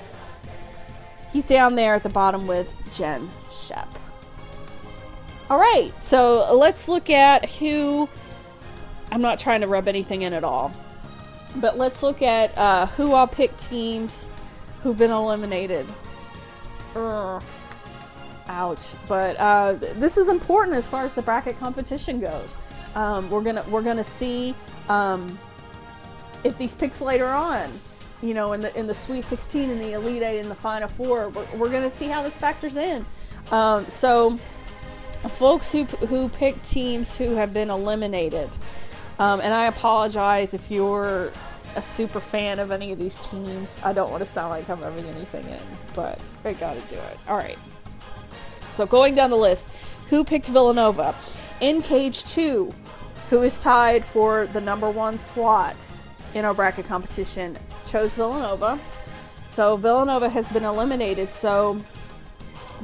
he's 1.30 1.44
down 1.44 1.74
there 1.74 1.94
at 1.94 2.02
the 2.02 2.10
bottom 2.10 2.46
with 2.46 2.70
Jen 2.92 3.28
Shep. 3.50 3.88
All 5.48 5.58
right, 5.58 5.92
so 6.02 6.54
let's 6.56 6.88
look 6.88 7.10
at 7.10 7.50
who. 7.50 8.08
I'm 9.10 9.20
not 9.20 9.38
trying 9.38 9.60
to 9.60 9.66
rub 9.66 9.88
anything 9.88 10.22
in 10.22 10.32
at 10.32 10.44
all, 10.44 10.72
but 11.56 11.76
let's 11.76 12.02
look 12.02 12.22
at 12.22 12.56
uh, 12.56 12.86
who 12.86 13.12
all 13.12 13.26
picked 13.26 13.58
teams 13.58 14.30
who've 14.82 14.96
been 14.96 15.10
eliminated. 15.10 15.86
Urgh. 16.94 17.42
Ouch! 18.48 18.92
But 19.08 19.36
uh, 19.38 19.74
this 19.74 20.16
is 20.16 20.28
important 20.28 20.76
as 20.76 20.88
far 20.88 21.04
as 21.04 21.14
the 21.14 21.22
bracket 21.22 21.58
competition 21.58 22.20
goes. 22.20 22.56
Um, 22.94 23.30
we're 23.30 23.42
gonna 23.42 23.64
we're 23.68 23.82
gonna 23.82 24.04
see 24.04 24.54
um, 24.88 25.38
if 26.44 26.56
these 26.58 26.74
picks 26.74 27.00
later 27.00 27.26
on, 27.26 27.70
you 28.22 28.34
know, 28.34 28.52
in 28.52 28.60
the 28.60 28.76
in 28.78 28.86
the 28.86 28.94
Sweet 28.94 29.24
16 29.24 29.70
and 29.70 29.80
the 29.80 29.92
Elite 29.92 30.22
Eight 30.22 30.40
and 30.40 30.50
the 30.50 30.54
Final 30.54 30.88
Four, 30.88 31.30
we're, 31.30 31.46
we're 31.56 31.70
gonna 31.70 31.90
see 31.90 32.06
how 32.06 32.22
this 32.22 32.38
factors 32.38 32.76
in. 32.76 33.04
Um, 33.50 33.88
so, 33.88 34.38
folks 35.28 35.72
who 35.72 35.84
who 35.84 36.28
pick 36.28 36.62
teams 36.62 37.16
who 37.16 37.34
have 37.34 37.54
been 37.54 37.70
eliminated, 37.70 38.50
um, 39.18 39.40
and 39.40 39.54
I 39.54 39.66
apologize 39.66 40.54
if 40.54 40.70
you're 40.70 41.32
a 41.76 41.82
super 41.82 42.20
fan 42.20 42.58
of 42.58 42.70
any 42.70 42.92
of 42.92 42.98
these 42.98 43.18
teams. 43.26 43.78
I 43.82 43.92
don't 43.92 44.10
want 44.10 44.22
to 44.22 44.30
sound 44.30 44.50
like 44.50 44.68
I'm 44.68 44.80
rubbing 44.80 45.06
anything 45.06 45.44
in, 45.48 45.60
but 45.94 46.20
I 46.44 46.52
got 46.52 46.74
to 46.74 46.94
do 46.94 46.96
it. 46.96 47.18
All 47.28 47.36
right. 47.36 47.58
So 48.70 48.86
going 48.86 49.14
down 49.14 49.30
the 49.30 49.36
list, 49.36 49.68
who 50.08 50.24
picked 50.24 50.48
Villanova? 50.48 51.14
In 51.60 51.82
cage 51.82 52.24
two, 52.24 52.74
who 53.32 53.42
is 53.42 53.58
tied 53.58 54.04
for 54.04 54.46
the 54.48 54.60
number 54.60 54.90
one 54.90 55.16
slot 55.16 55.78
in 56.34 56.44
our 56.44 56.52
bracket 56.52 56.86
competition, 56.86 57.58
chose 57.86 58.14
Villanova. 58.14 58.78
So 59.48 59.78
Villanova 59.78 60.28
has 60.28 60.52
been 60.52 60.66
eliminated. 60.66 61.32
So 61.32 61.80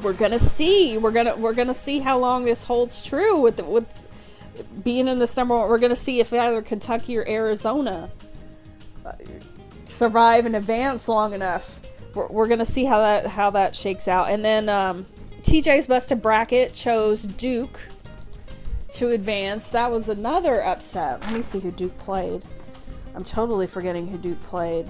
we're 0.01 0.15
gonna 0.15 0.39
see. 0.39 0.97
We're 0.97 1.11
gonna 1.11 1.37
we're 1.37 1.53
gonna 1.53 1.75
see 1.75 1.99
how 1.99 2.19
long 2.19 2.47
this 2.47 2.65
holds 2.65 3.05
true 3.05 3.39
with 3.39 3.57
the, 3.57 3.65
with 3.65 3.85
being 4.83 5.07
in 5.07 5.19
this 5.19 5.37
number 5.37 5.55
one. 5.55 5.69
We're 5.69 5.77
gonna 5.77 5.95
see 5.95 6.19
if 6.19 6.33
either 6.33 6.63
Kentucky 6.63 7.19
or 7.19 7.29
Arizona 7.29 8.11
uh, 9.05 9.13
survive 9.85 10.47
and 10.47 10.57
advance 10.57 11.09
long 11.09 11.35
enough. 11.35 11.79
We're, 12.15 12.29
we're 12.29 12.49
gonna 12.49 12.65
see 12.65 12.87
how 12.87 13.01
that 13.01 13.27
how 13.27 13.51
that 13.51 13.77
shakes 13.77 14.09
out. 14.09 14.31
And 14.31 14.43
then 14.43 14.71
um, 14.71 15.05
TJ's 15.43 15.87
busted 15.87 16.23
bracket 16.23 16.73
chose 16.73 17.25
Duke 17.25 17.79
to 18.91 19.11
advance. 19.11 19.71
That 19.71 19.91
was 19.91 20.09
another 20.09 20.65
upset. 20.65 21.21
Let 21.23 21.33
me 21.33 21.43
see 21.43 21.61
who 21.61 21.71
Duke 21.71 21.97
played. 21.99 22.43
I'm 23.15 23.25
totally 23.25 23.67
forgetting 23.67 24.07
who 24.09 24.19
Duke 24.19 24.43
played. 24.43 24.87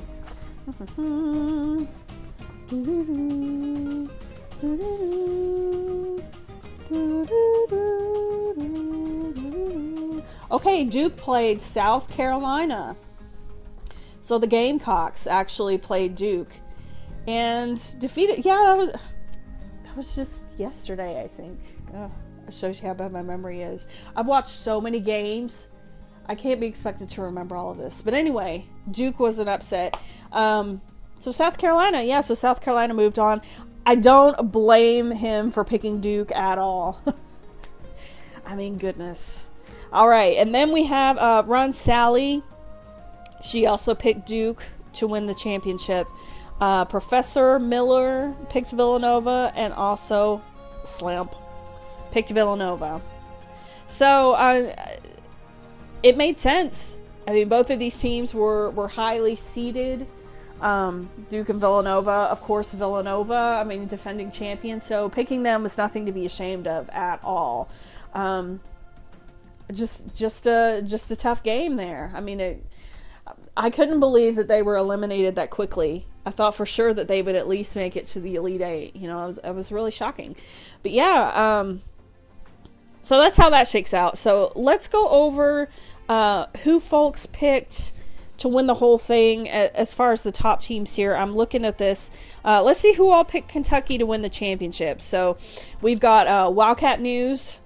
Okay, 10.50 10.84
Duke 10.84 11.16
played 11.16 11.60
South 11.60 12.10
Carolina. 12.10 12.96
So 14.20 14.38
the 14.38 14.46
Gamecocks 14.46 15.26
actually 15.26 15.78
played 15.78 16.14
Duke 16.14 16.52
and 17.26 17.80
defeated. 17.98 18.44
Yeah, 18.44 18.62
that 18.64 18.76
was 18.76 18.90
that 18.90 19.96
was 19.96 20.14
just 20.14 20.42
yesterday, 20.58 21.22
I 21.22 21.28
think. 21.28 21.58
Oh 21.94 22.10
shows 22.52 22.80
you 22.80 22.88
how 22.88 22.94
bad 22.94 23.12
my 23.12 23.22
memory 23.22 23.62
is. 23.62 23.86
I've 24.16 24.26
watched 24.26 24.48
so 24.48 24.80
many 24.80 25.00
games. 25.00 25.68
I 26.26 26.34
can't 26.34 26.60
be 26.60 26.66
expected 26.66 27.08
to 27.10 27.22
remember 27.22 27.56
all 27.56 27.70
of 27.70 27.78
this. 27.78 28.02
But 28.02 28.14
anyway, 28.14 28.66
Duke 28.90 29.18
was 29.18 29.38
an 29.38 29.48
upset. 29.48 29.98
Um, 30.32 30.82
so 31.18 31.32
South 31.32 31.58
Carolina, 31.58 32.02
yeah, 32.02 32.20
so 32.20 32.34
South 32.34 32.60
Carolina 32.60 32.94
moved 32.94 33.18
on. 33.18 33.40
I 33.86 33.94
don't 33.94 34.52
blame 34.52 35.10
him 35.10 35.50
for 35.50 35.64
picking 35.64 36.00
Duke 36.00 36.30
at 36.32 36.58
all. 36.58 37.02
I 38.46 38.54
mean, 38.54 38.76
goodness. 38.76 39.46
All 39.92 40.08
right, 40.08 40.36
and 40.36 40.54
then 40.54 40.72
we 40.72 40.84
have 40.84 41.16
uh, 41.16 41.72
Sally. 41.72 42.42
She 43.42 43.66
also 43.66 43.94
picked 43.94 44.26
Duke 44.26 44.64
to 44.94 45.06
win 45.06 45.26
the 45.26 45.34
championship. 45.34 46.06
Uh, 46.60 46.84
Professor 46.84 47.58
Miller 47.58 48.34
picked 48.50 48.70
Villanova 48.72 49.52
and 49.54 49.72
also 49.72 50.42
Slamp 50.84 51.34
picked 52.10 52.30
Villanova. 52.30 53.00
So 53.86 54.32
uh, 54.32 54.74
it 56.02 56.16
made 56.16 56.38
sense. 56.40 56.96
I 57.26 57.32
mean, 57.32 57.48
both 57.48 57.70
of 57.70 57.78
these 57.78 57.98
teams 57.98 58.32
were, 58.32 58.70
were 58.70 58.88
highly 58.88 59.36
seeded. 59.36 60.06
Um, 60.60 61.08
Duke 61.28 61.50
and 61.50 61.60
Villanova, 61.60 62.10
of 62.10 62.40
course, 62.40 62.72
Villanova, 62.72 63.34
I 63.34 63.64
mean, 63.64 63.86
defending 63.86 64.30
champion. 64.30 64.80
So 64.80 65.08
picking 65.08 65.42
them 65.42 65.62
was 65.62 65.76
nothing 65.78 66.06
to 66.06 66.12
be 66.12 66.26
ashamed 66.26 66.66
of 66.66 66.88
at 66.90 67.20
all. 67.22 67.68
Um, 68.14 68.60
just, 69.72 70.16
just 70.16 70.46
a, 70.46 70.82
just 70.84 71.10
a 71.10 71.16
tough 71.16 71.42
game 71.42 71.76
there. 71.76 72.10
I 72.14 72.20
mean, 72.20 72.40
it, 72.40 72.64
I 73.56 73.70
couldn't 73.70 74.00
believe 74.00 74.36
that 74.36 74.48
they 74.48 74.62
were 74.62 74.76
eliminated 74.76 75.36
that 75.36 75.50
quickly. 75.50 76.06
I 76.24 76.30
thought 76.30 76.54
for 76.54 76.66
sure 76.66 76.92
that 76.94 77.08
they 77.08 77.22
would 77.22 77.34
at 77.34 77.48
least 77.48 77.76
make 77.76 77.96
it 77.96 78.06
to 78.06 78.20
the 78.20 78.34
Elite 78.36 78.60
Eight. 78.62 78.96
You 78.96 79.08
know, 79.08 79.24
it 79.24 79.28
was, 79.28 79.38
it 79.44 79.54
was 79.54 79.72
really 79.72 79.90
shocking. 79.90 80.36
But 80.82 80.92
yeah, 80.92 81.32
um, 81.34 81.82
so 83.02 83.18
that's 83.18 83.36
how 83.36 83.50
that 83.50 83.68
shakes 83.68 83.94
out. 83.94 84.18
So 84.18 84.52
let's 84.54 84.88
go 84.88 85.08
over 85.08 85.68
uh, 86.08 86.46
who 86.64 86.80
folks 86.80 87.26
picked 87.26 87.92
to 88.38 88.48
win 88.48 88.66
the 88.66 88.74
whole 88.74 88.98
thing 88.98 89.48
as 89.48 89.92
far 89.92 90.12
as 90.12 90.22
the 90.22 90.32
top 90.32 90.62
teams 90.62 90.94
here. 90.94 91.14
I'm 91.14 91.34
looking 91.34 91.64
at 91.64 91.78
this. 91.78 92.10
Uh, 92.44 92.62
let's 92.62 92.80
see 92.80 92.94
who 92.94 93.10
all 93.10 93.24
picked 93.24 93.48
Kentucky 93.48 93.98
to 93.98 94.06
win 94.06 94.22
the 94.22 94.28
championship. 94.28 95.02
So 95.02 95.36
we've 95.82 96.00
got 96.00 96.26
uh, 96.26 96.50
Wildcat 96.50 97.00
News. 97.00 97.58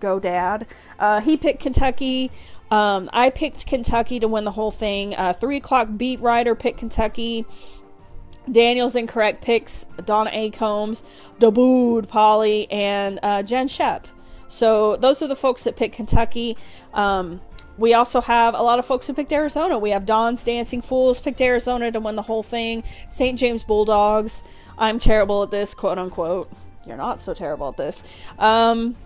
Go, 0.00 0.18
Dad. 0.18 0.66
Uh, 0.98 1.20
he 1.20 1.36
picked 1.36 1.60
Kentucky. 1.60 2.32
Um, 2.70 3.08
I 3.12 3.30
picked 3.30 3.66
Kentucky 3.66 4.18
to 4.20 4.28
win 4.28 4.44
the 4.44 4.52
whole 4.52 4.70
thing. 4.70 5.14
Uh, 5.14 5.32
three 5.32 5.56
o'clock 5.56 5.88
beat 5.96 6.20
writer 6.20 6.54
picked 6.54 6.78
Kentucky. 6.78 7.44
Daniel's 8.50 8.96
incorrect 8.96 9.42
picks 9.42 9.86
Donna 10.06 10.30
A. 10.32 10.50
Combs, 10.50 11.04
Dabood, 11.38 12.08
Polly, 12.08 12.70
and 12.70 13.20
uh, 13.22 13.42
Jen 13.42 13.68
Shep. 13.68 14.08
So 14.50 14.96
those 14.96 15.22
are 15.22 15.28
the 15.28 15.36
folks 15.36 15.64
that 15.64 15.76
picked 15.76 15.94
Kentucky. 15.94 16.58
Um, 16.92 17.40
we 17.78 17.94
also 17.94 18.20
have 18.20 18.54
a 18.54 18.62
lot 18.62 18.78
of 18.78 18.84
folks 18.84 19.06
who 19.06 19.14
picked 19.14 19.32
Arizona. 19.32 19.78
We 19.78 19.90
have 19.90 20.04
Don's 20.04 20.44
Dancing 20.44 20.82
Fools 20.82 21.18
picked 21.18 21.40
Arizona 21.40 21.90
to 21.92 22.00
win 22.00 22.16
the 22.16 22.22
whole 22.22 22.42
thing. 22.42 22.84
St. 23.08 23.38
James 23.38 23.62
Bulldogs. 23.62 24.42
I'm 24.76 24.98
terrible 24.98 25.42
at 25.42 25.50
this, 25.50 25.72
quote 25.72 25.96
unquote. 25.96 26.50
You're 26.84 26.98
not 26.98 27.20
so 27.20 27.32
terrible 27.32 27.68
at 27.68 27.76
this. 27.76 28.02
Um, 28.38 28.96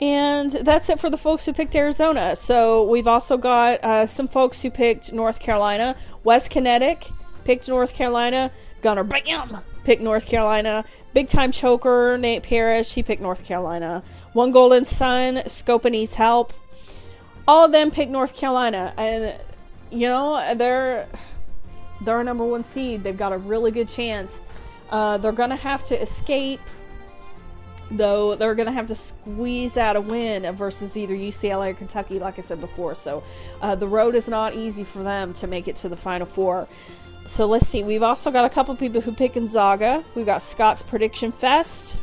and 0.00 0.50
that's 0.50 0.90
it 0.90 0.98
for 0.98 1.08
the 1.08 1.16
folks 1.16 1.46
who 1.46 1.52
picked 1.52 1.74
Arizona. 1.76 2.34
So 2.36 2.82
we've 2.82 3.06
also 3.06 3.36
got 3.36 3.82
uh, 3.84 4.06
some 4.06 4.28
folks 4.28 4.60
who 4.60 4.70
picked 4.70 5.12
North 5.12 5.38
Carolina. 5.38 5.96
West 6.24 6.50
Kinetic 6.50 7.08
picked 7.44 7.68
North 7.68 7.94
Carolina. 7.94 8.50
Gunner 8.82 9.04
Bam 9.04 9.60
picked 9.84 10.02
North 10.02 10.26
Carolina. 10.26 10.84
Big 11.12 11.28
time 11.28 11.52
choker, 11.52 12.18
Nate 12.18 12.42
Parrish, 12.42 12.94
he 12.94 13.02
picked 13.02 13.22
North 13.22 13.44
Carolina. 13.44 14.02
One 14.32 14.50
Golden 14.50 14.84
Sun, 14.84 15.36
Scopa 15.46 15.90
needs 15.90 16.14
help. 16.14 16.52
All 17.46 17.64
of 17.64 17.72
them 17.72 17.90
picked 17.90 18.10
North 18.10 18.34
Carolina. 18.34 18.92
And 18.96 19.38
you 19.90 20.08
know 20.08 20.54
they're 20.54 21.08
they're 22.00 22.20
a 22.20 22.24
number 22.24 22.44
one 22.44 22.64
seed. 22.64 23.02
They've 23.02 23.16
got 23.16 23.32
a 23.32 23.38
really 23.38 23.70
good 23.70 23.88
chance. 23.88 24.40
Uh, 24.90 25.18
they're 25.18 25.32
gonna 25.32 25.56
have 25.56 25.84
to 25.84 26.00
escape, 26.00 26.60
though. 27.90 28.34
They're 28.34 28.54
gonna 28.54 28.72
have 28.72 28.86
to 28.88 28.94
squeeze 28.94 29.76
out 29.76 29.96
a 29.96 30.00
win 30.00 30.50
versus 30.54 30.96
either 30.96 31.14
UCLA 31.14 31.70
or 31.70 31.74
Kentucky, 31.74 32.18
like 32.18 32.38
I 32.38 32.42
said 32.42 32.60
before. 32.60 32.94
So 32.94 33.22
uh, 33.62 33.74
the 33.74 33.88
road 33.88 34.14
is 34.14 34.28
not 34.28 34.54
easy 34.54 34.84
for 34.84 35.02
them 35.02 35.32
to 35.34 35.46
make 35.46 35.68
it 35.68 35.76
to 35.76 35.88
the 35.88 35.96
Final 35.96 36.26
Four. 36.26 36.68
So 37.26 37.46
let's 37.46 37.66
see. 37.66 37.82
We've 37.82 38.02
also 38.02 38.30
got 38.30 38.44
a 38.44 38.50
couple 38.50 38.74
people 38.76 39.00
who 39.00 39.12
pick 39.12 39.34
Gonzaga. 39.34 40.04
We've 40.14 40.26
got 40.26 40.42
Scott's 40.42 40.82
Prediction 40.82 41.32
Fest, 41.32 41.98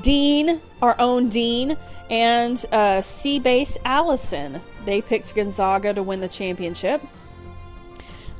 Dean, 0.00 0.60
our 0.82 0.96
own 0.98 1.28
Dean, 1.28 1.76
and 2.10 2.64
uh, 2.72 3.02
C 3.02 3.38
Base 3.38 3.76
Allison. 3.84 4.60
They 4.84 5.00
picked 5.00 5.34
Gonzaga 5.34 5.94
to 5.94 6.02
win 6.02 6.20
the 6.20 6.28
championship. 6.28 7.02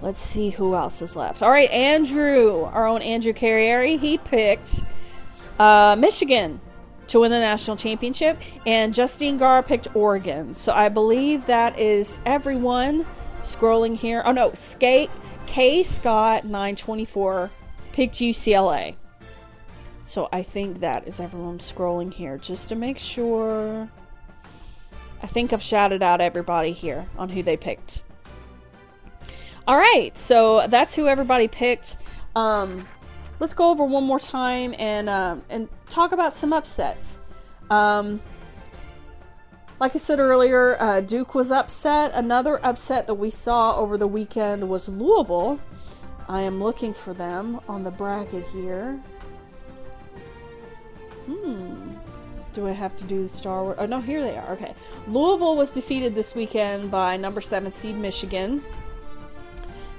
Let's 0.02 0.21
see 0.21 0.50
who 0.50 0.75
else 0.75 1.02
is 1.02 1.16
left. 1.16 1.42
All 1.42 1.50
right, 1.50 1.71
Andrew, 1.71 2.64
our 2.64 2.87
own 2.87 3.02
Andrew 3.02 3.33
Carrieri, 3.33 3.99
he 3.99 4.18
picked 4.18 4.83
uh, 5.59 5.97
Michigan 5.99 6.61
to 7.09 7.21
win 7.21 7.30
the 7.30 7.38
national 7.38 7.76
championship, 7.76 8.40
and 8.66 8.92
Justine 8.92 9.38
Gar 9.38 9.62
picked 9.62 9.88
Oregon. 9.95 10.54
So 10.54 10.73
I 10.73 10.88
believe 10.88 11.47
that 11.47 11.78
is 11.78 12.18
everyone 12.26 13.06
scrolling 13.42 13.97
here. 13.97 14.23
Oh 14.25 14.33
no, 14.33 14.52
Skate 14.54 15.11
K 15.46 15.82
Scott 15.82 16.44
924 16.44 17.50
picked 17.92 18.16
UCLA. 18.16 18.96
So 20.04 20.28
I 20.32 20.42
think 20.42 20.80
that 20.80 21.08
is 21.08 21.18
everyone 21.18 21.58
scrolling 21.58 22.12
here 22.12 22.38
just 22.38 22.68
to 22.68 22.76
make 22.76 22.98
sure. 22.98 23.88
I 25.22 25.26
think 25.26 25.52
I've 25.52 25.62
shouted 25.62 26.02
out 26.02 26.20
everybody 26.20 26.72
here 26.72 27.06
on 27.16 27.28
who 27.28 27.42
they 27.42 27.56
picked. 27.56 28.02
All 29.66 29.76
right, 29.76 30.16
so 30.16 30.66
that's 30.68 30.94
who 30.94 31.08
everybody 31.08 31.48
picked. 31.48 31.96
Um, 32.36 32.86
let's 33.40 33.54
go 33.54 33.70
over 33.70 33.84
one 33.84 34.04
more 34.04 34.20
time 34.20 34.74
and 34.78 35.08
um, 35.08 35.42
and 35.48 35.68
talk 35.88 36.12
about 36.12 36.32
some 36.32 36.52
upsets. 36.52 37.18
Um, 37.70 38.20
like 39.78 39.95
I 39.95 39.99
said 39.99 40.21
earlier, 40.21 40.80
uh, 40.80 41.00
Duke 41.00 41.35
was 41.35 41.52
upset. 41.52 42.12
Another 42.14 42.64
upset 42.64 43.06
that 43.06 43.14
we 43.14 43.30
saw 43.30 43.76
over 43.76 43.99
the 43.99 44.06
weekend 44.06 44.68
was 44.68 44.88
Louisville. 44.88 45.61
I 46.28 46.40
am 46.40 46.62
looking 46.62 46.95
for 46.95 47.12
them 47.12 47.61
on 47.68 47.85
the 47.85 47.90
bracket 47.90 48.45
here. 48.47 49.00
Hmm. 51.26 51.92
Do 52.52 52.66
I 52.66 52.73
have 52.73 52.97
to 52.97 53.04
do 53.04 53.25
the 53.25 53.28
Star 53.28 53.62
Wars? 53.64 53.76
Oh, 53.78 53.87
no, 53.87 54.00
here 54.00 54.23
they 54.23 54.37
are. 54.37 54.52
Okay. 54.52 54.75
Louisville 55.09 55.56
was 55.56 55.71
defeated 55.71 56.14
this 56.14 56.35
weekend 56.35 56.90
by 56.90 57.18
number 57.18 57.42
seven 57.42 57.71
seed 57.71 57.97
Michigan. 57.97 58.64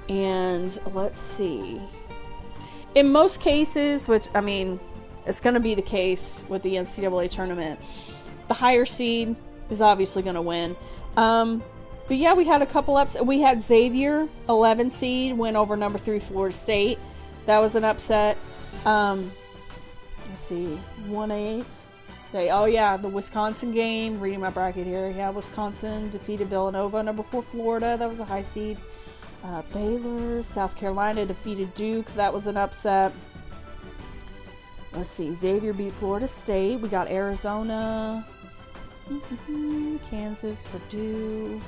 And 0.08 0.76
let's 0.92 1.20
see. 1.20 1.80
In 2.96 3.12
most 3.12 3.40
cases, 3.40 4.08
which, 4.08 4.26
I 4.34 4.40
mean, 4.40 4.80
it's 5.24 5.40
going 5.40 5.54
to 5.54 5.60
be 5.60 5.76
the 5.76 5.82
case 5.82 6.44
with 6.48 6.62
the 6.62 6.74
NCAA 6.74 7.30
tournament, 7.30 7.78
the 8.48 8.54
higher 8.54 8.84
seed 8.84 9.36
is 9.70 9.80
obviously 9.80 10.22
going 10.22 10.34
to 10.34 10.42
win. 10.42 10.76
Um, 11.16 11.62
but 12.06 12.16
yeah, 12.16 12.34
we 12.34 12.44
had 12.44 12.62
a 12.62 12.66
couple 12.66 12.96
ups. 12.96 13.20
We 13.20 13.40
had 13.40 13.62
Xavier, 13.62 14.28
11 14.48 14.90
seed, 14.90 15.36
win 15.36 15.56
over 15.56 15.76
number 15.76 15.98
three 15.98 16.20
Florida 16.20 16.56
State. 16.56 16.98
That 17.46 17.58
was 17.58 17.74
an 17.74 17.84
upset. 17.84 18.38
Um, 18.84 19.30
let's 20.28 20.40
see, 20.40 20.78
1 21.06 21.30
8. 21.30 21.64
They, 22.30 22.50
oh 22.50 22.66
yeah, 22.66 22.96
the 22.96 23.08
Wisconsin 23.08 23.72
game. 23.72 24.20
Reading 24.20 24.40
my 24.40 24.50
bracket 24.50 24.86
here. 24.86 25.10
Yeah, 25.10 25.30
Wisconsin 25.30 26.10
defeated 26.10 26.48
Villanova, 26.48 27.02
number 27.02 27.22
four 27.22 27.42
Florida. 27.42 27.96
That 27.98 28.08
was 28.08 28.20
a 28.20 28.24
high 28.24 28.42
seed. 28.42 28.76
Uh, 29.42 29.62
Baylor, 29.72 30.42
South 30.42 30.76
Carolina 30.76 31.24
defeated 31.24 31.72
Duke. 31.74 32.10
That 32.12 32.32
was 32.32 32.46
an 32.46 32.56
upset. 32.56 33.12
Let's 34.92 35.08
see. 35.08 35.32
Xavier 35.32 35.72
beat 35.72 35.92
Florida 35.92 36.28
State. 36.28 36.80
We 36.80 36.88
got 36.88 37.08
Arizona, 37.08 38.26
Kansas, 40.10 40.62
Purdue. 40.62 41.60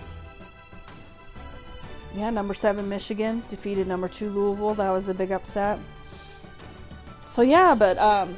Yeah, 2.14 2.30
number 2.30 2.54
seven 2.54 2.88
Michigan 2.88 3.42
defeated 3.48 3.86
number 3.86 4.08
two 4.08 4.30
Louisville. 4.30 4.74
That 4.74 4.90
was 4.90 5.08
a 5.08 5.14
big 5.14 5.30
upset. 5.30 5.78
So 7.26 7.42
yeah, 7.42 7.74
but 7.76 7.96
um, 7.98 8.36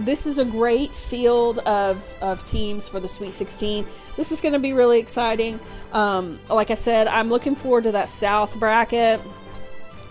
this 0.00 0.26
is 0.26 0.38
a 0.38 0.44
great 0.44 0.94
field 0.94 1.60
of, 1.60 2.04
of 2.20 2.44
teams 2.44 2.88
for 2.88 2.98
the 2.98 3.08
Sweet 3.08 3.32
16. 3.32 3.86
This 4.16 4.32
is 4.32 4.40
going 4.40 4.52
to 4.52 4.58
be 4.58 4.72
really 4.72 4.98
exciting. 4.98 5.60
Um, 5.92 6.38
like 6.50 6.70
I 6.70 6.74
said, 6.74 7.06
I'm 7.06 7.30
looking 7.30 7.54
forward 7.54 7.84
to 7.84 7.92
that 7.92 8.08
South 8.08 8.58
bracket. 8.58 9.20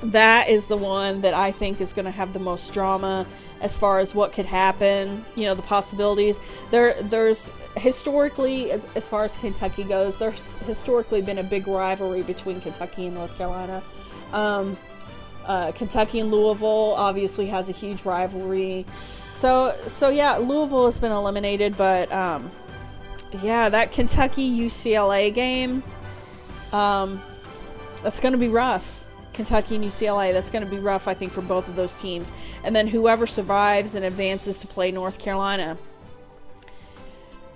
That 0.01 0.49
is 0.49 0.67
the 0.67 0.77
one 0.77 1.21
that 1.21 1.33
I 1.33 1.51
think 1.51 1.81
is 1.81 1.93
going 1.93 2.05
to 2.05 2.11
have 2.11 2.33
the 2.33 2.39
most 2.39 2.73
drama 2.73 3.25
as 3.61 3.77
far 3.77 3.99
as 3.99 4.13
what 4.13 4.33
could 4.33 4.45
happen. 4.45 5.25
You 5.35 5.45
know, 5.45 5.55
the 5.55 5.61
possibilities. 5.61 6.39
There, 6.71 7.01
there's 7.01 7.51
historically, 7.77 8.71
as, 8.71 9.07
far 9.07 9.23
as 9.23 9.35
Kentucky 9.37 9.83
goes, 9.83 10.17
there's 10.17 10.55
historically 10.65 11.21
been 11.21 11.37
a 11.37 11.43
big 11.43 11.67
rivalry 11.67 12.23
between 12.23 12.61
Kentucky 12.61 13.07
and 13.07 13.15
North 13.15 13.37
Carolina. 13.37 13.81
Um, 14.33 14.77
uh, 15.45 15.71
Kentucky 15.73 16.19
and 16.19 16.31
Louisville 16.31 16.95
obviously 16.97 17.47
has 17.47 17.69
a 17.69 17.71
huge 17.71 18.03
rivalry. 18.03 18.85
So 19.35 19.75
so 19.87 20.09
yeah, 20.09 20.37
Louisville 20.37 20.85
has 20.85 20.99
been 20.99 21.11
eliminated, 21.11 21.77
but 21.77 22.11
um, 22.11 22.49
yeah, 23.41 23.69
that 23.69 23.91
Kentucky 23.91 24.49
UCLA 24.49 25.33
game, 25.33 25.83
um, 26.71 27.21
that's 28.01 28.19
going 28.19 28.31
to 28.31 28.37
be 28.37 28.47
rough. 28.47 29.03
Kentucky 29.35 29.75
and 29.75 29.83
UCLA, 29.83 30.33
that's 30.33 30.49
going 30.49 30.63
to 30.63 30.69
be 30.69 30.79
rough, 30.79 31.07
I 31.07 31.13
think, 31.13 31.31
for 31.31 31.41
both 31.41 31.67
of 31.67 31.75
those 31.75 31.99
teams. 31.99 32.31
And 32.63 32.75
then 32.75 32.87
whoever 32.87 33.27
survives 33.27 33.95
and 33.95 34.05
advances 34.05 34.57
to 34.59 34.67
play 34.67 34.91
North 34.91 35.19
Carolina. 35.19 35.77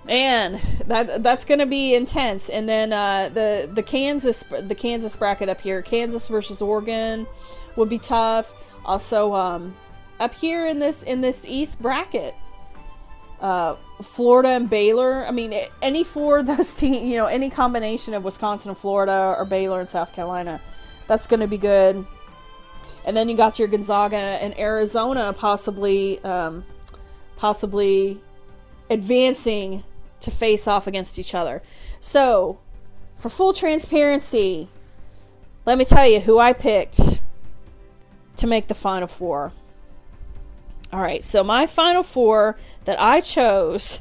Man, 0.04 0.60
that 0.86 1.22
that's 1.22 1.44
going 1.44 1.60
to 1.60 1.66
be 1.66 1.94
intense. 1.94 2.48
And 2.48 2.68
then 2.68 2.92
uh, 2.92 3.28
the 3.28 3.68
the 3.72 3.82
Kansas 3.82 4.42
the 4.50 4.74
Kansas 4.74 5.16
bracket 5.16 5.48
up 5.48 5.60
here, 5.60 5.82
Kansas 5.82 6.26
versus 6.28 6.62
Oregon, 6.62 7.26
would 7.76 7.88
be 7.88 7.98
tough. 7.98 8.54
Also, 8.84 9.34
um, 9.34 9.76
up 10.18 10.34
here 10.34 10.66
in 10.66 10.78
this 10.78 11.02
in 11.02 11.20
this 11.20 11.44
East 11.46 11.80
bracket. 11.80 12.34
Uh, 13.40 13.76
Florida 14.02 14.50
and 14.50 14.68
Baylor. 14.68 15.26
I 15.26 15.30
mean, 15.30 15.54
any 15.80 16.04
four 16.04 16.38
of 16.38 16.46
those 16.46 16.74
teams, 16.78 17.08
you 17.08 17.16
know, 17.16 17.26
any 17.26 17.48
combination 17.48 18.12
of 18.12 18.22
Wisconsin 18.22 18.70
and 18.70 18.78
Florida 18.78 19.34
or 19.38 19.44
Baylor 19.46 19.80
and 19.80 19.88
South 19.88 20.12
Carolina, 20.12 20.60
that's 21.10 21.26
going 21.26 21.40
to 21.40 21.48
be 21.48 21.58
good. 21.58 22.06
And 23.04 23.16
then 23.16 23.28
you 23.28 23.36
got 23.36 23.58
your 23.58 23.66
Gonzaga 23.66 24.16
and 24.16 24.56
Arizona 24.56 25.32
possibly, 25.36 26.22
um, 26.22 26.64
possibly 27.34 28.20
advancing 28.88 29.82
to 30.20 30.30
face 30.30 30.68
off 30.68 30.86
against 30.86 31.18
each 31.18 31.34
other. 31.34 31.62
So, 31.98 32.60
for 33.16 33.28
full 33.28 33.52
transparency, 33.52 34.68
let 35.66 35.78
me 35.78 35.84
tell 35.84 36.06
you 36.06 36.20
who 36.20 36.38
I 36.38 36.52
picked 36.52 37.20
to 38.36 38.46
make 38.46 38.68
the 38.68 38.74
Final 38.76 39.08
Four. 39.08 39.52
All 40.92 41.00
right, 41.00 41.24
so 41.24 41.42
my 41.42 41.66
final 41.66 42.04
four 42.04 42.56
that 42.84 43.00
I 43.00 43.20
chose. 43.20 44.00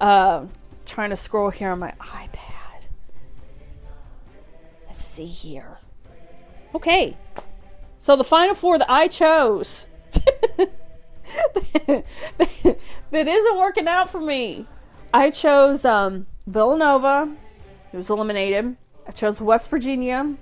Uh, 0.00 0.46
trying 0.86 1.10
to 1.10 1.16
scroll 1.16 1.50
here 1.50 1.70
on 1.70 1.78
my 1.78 1.92
iPad. 2.00 2.86
Let's 4.88 5.04
see 5.04 5.26
here. 5.26 5.79
Okay, 6.74 7.16
so 7.98 8.16
the 8.16 8.24
final 8.24 8.54
four 8.54 8.78
that 8.78 8.90
I 8.90 9.08
chose 9.08 9.88
that 11.86 12.04
isn't 13.12 13.58
working 13.58 13.88
out 13.88 14.08
for 14.08 14.20
me. 14.20 14.66
I 15.12 15.30
chose 15.30 15.84
um, 15.84 16.26
Villanova, 16.46 17.34
who 17.90 17.98
was 17.98 18.08
eliminated. 18.08 18.76
I 19.06 19.10
chose 19.10 19.40
West 19.40 19.68
Virginia. 19.68 20.36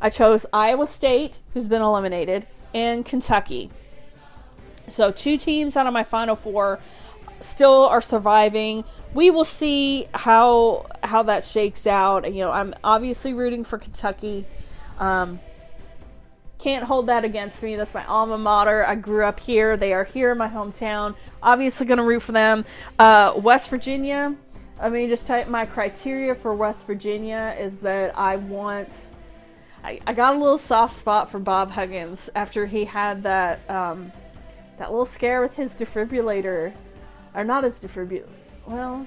I 0.00 0.10
chose 0.10 0.44
Iowa 0.52 0.86
State, 0.86 1.40
who's 1.54 1.68
been 1.68 1.80
eliminated, 1.80 2.46
and 2.74 3.04
Kentucky. 3.04 3.70
So 4.88 5.10
two 5.10 5.38
teams 5.38 5.76
out 5.76 5.86
of 5.86 5.92
my 5.92 6.04
final 6.04 6.34
four 6.34 6.80
still 7.40 7.86
are 7.86 8.00
surviving. 8.00 8.84
We 9.14 9.30
will 9.30 9.44
see 9.44 10.08
how 10.12 10.86
how 11.02 11.22
that 11.24 11.44
shakes 11.44 11.86
out. 11.86 12.32
You 12.32 12.44
know, 12.44 12.50
I'm 12.50 12.74
obviously 12.84 13.32
rooting 13.32 13.64
for 13.64 13.78
Kentucky. 13.78 14.44
Um, 14.98 15.40
can't 16.62 16.84
hold 16.84 17.08
that 17.08 17.24
against 17.24 17.62
me. 17.62 17.74
That's 17.76 17.94
my 17.94 18.04
alma 18.06 18.38
mater. 18.38 18.86
I 18.86 18.94
grew 18.94 19.24
up 19.24 19.40
here. 19.40 19.76
They 19.76 19.92
are 19.92 20.04
here 20.04 20.30
in 20.32 20.38
my 20.38 20.48
hometown. 20.48 21.16
Obviously, 21.42 21.86
going 21.86 21.98
to 21.98 22.04
root 22.04 22.22
for 22.22 22.32
them. 22.32 22.64
Uh, 22.98 23.32
West 23.36 23.68
Virginia. 23.68 24.36
I 24.80 24.88
mean, 24.88 25.08
just 25.08 25.26
type 25.26 25.48
my 25.48 25.66
criteria 25.66 26.34
for 26.34 26.54
West 26.54 26.86
Virginia 26.86 27.56
is 27.58 27.80
that 27.80 28.16
I 28.16 28.36
want. 28.36 29.10
I, 29.84 29.98
I 30.06 30.12
got 30.12 30.34
a 30.36 30.38
little 30.38 30.58
soft 30.58 30.96
spot 30.96 31.30
for 31.30 31.40
Bob 31.40 31.70
Huggins 31.72 32.30
after 32.36 32.66
he 32.66 32.84
had 32.84 33.22
that 33.24 33.68
um, 33.68 34.12
that 34.78 34.90
little 34.90 35.04
scare 35.04 35.40
with 35.40 35.54
his 35.56 35.74
defibrillator, 35.74 36.72
or 37.34 37.44
not 37.44 37.64
his 37.64 37.74
defibrillator, 37.74 38.28
well, 38.66 39.06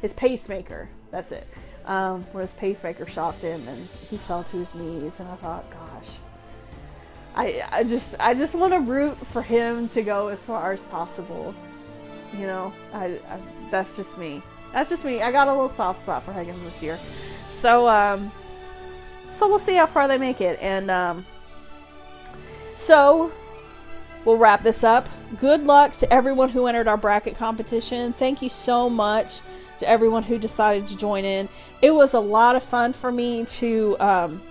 his 0.00 0.14
pacemaker. 0.14 0.88
That's 1.10 1.32
it. 1.32 1.46
um, 1.88 2.24
when 2.32 2.42
his 2.42 2.54
pacemaker 2.54 3.06
shocked 3.06 3.42
him 3.42 3.66
and 3.66 3.88
he 4.10 4.18
fell 4.18 4.44
to 4.44 4.58
his 4.58 4.74
knees. 4.74 5.18
And 5.20 5.28
I 5.28 5.34
thought, 5.36 5.68
gosh, 5.70 5.87
I, 7.38 7.64
I 7.70 7.84
just 7.84 8.16
I 8.18 8.34
just 8.34 8.56
want 8.56 8.72
to 8.72 8.80
root 8.80 9.16
for 9.28 9.42
him 9.42 9.88
to 9.90 10.02
go 10.02 10.26
as 10.26 10.40
far 10.40 10.72
as 10.72 10.80
possible. 10.80 11.54
You 12.36 12.46
know, 12.46 12.72
I, 12.92 13.20
I 13.30 13.40
that's 13.70 13.96
just 13.96 14.18
me. 14.18 14.42
That's 14.72 14.90
just 14.90 15.04
me. 15.04 15.22
I 15.22 15.30
got 15.30 15.46
a 15.46 15.52
little 15.52 15.68
soft 15.68 16.00
spot 16.00 16.24
for 16.24 16.32
Huggins 16.32 16.60
this 16.64 16.82
year. 16.82 16.98
So 17.46 17.88
um, 17.88 18.32
so 19.36 19.46
we'll 19.46 19.60
see 19.60 19.76
how 19.76 19.86
far 19.86 20.08
they 20.08 20.18
make 20.18 20.40
it. 20.40 20.58
And 20.60 20.90
um, 20.90 21.24
so 22.74 23.32
we'll 24.24 24.36
wrap 24.36 24.64
this 24.64 24.82
up. 24.82 25.08
Good 25.38 25.62
luck 25.62 25.92
to 25.98 26.12
everyone 26.12 26.48
who 26.48 26.66
entered 26.66 26.88
our 26.88 26.96
bracket 26.96 27.36
competition. 27.36 28.12
Thank 28.14 28.42
you 28.42 28.48
so 28.48 28.90
much 28.90 29.42
to 29.78 29.88
everyone 29.88 30.24
who 30.24 30.38
decided 30.38 30.88
to 30.88 30.96
join 30.96 31.24
in. 31.24 31.48
It 31.82 31.92
was 31.92 32.14
a 32.14 32.20
lot 32.20 32.56
of 32.56 32.64
fun 32.64 32.92
for 32.92 33.12
me 33.12 33.44
to 33.44 33.96
um, 34.00 34.42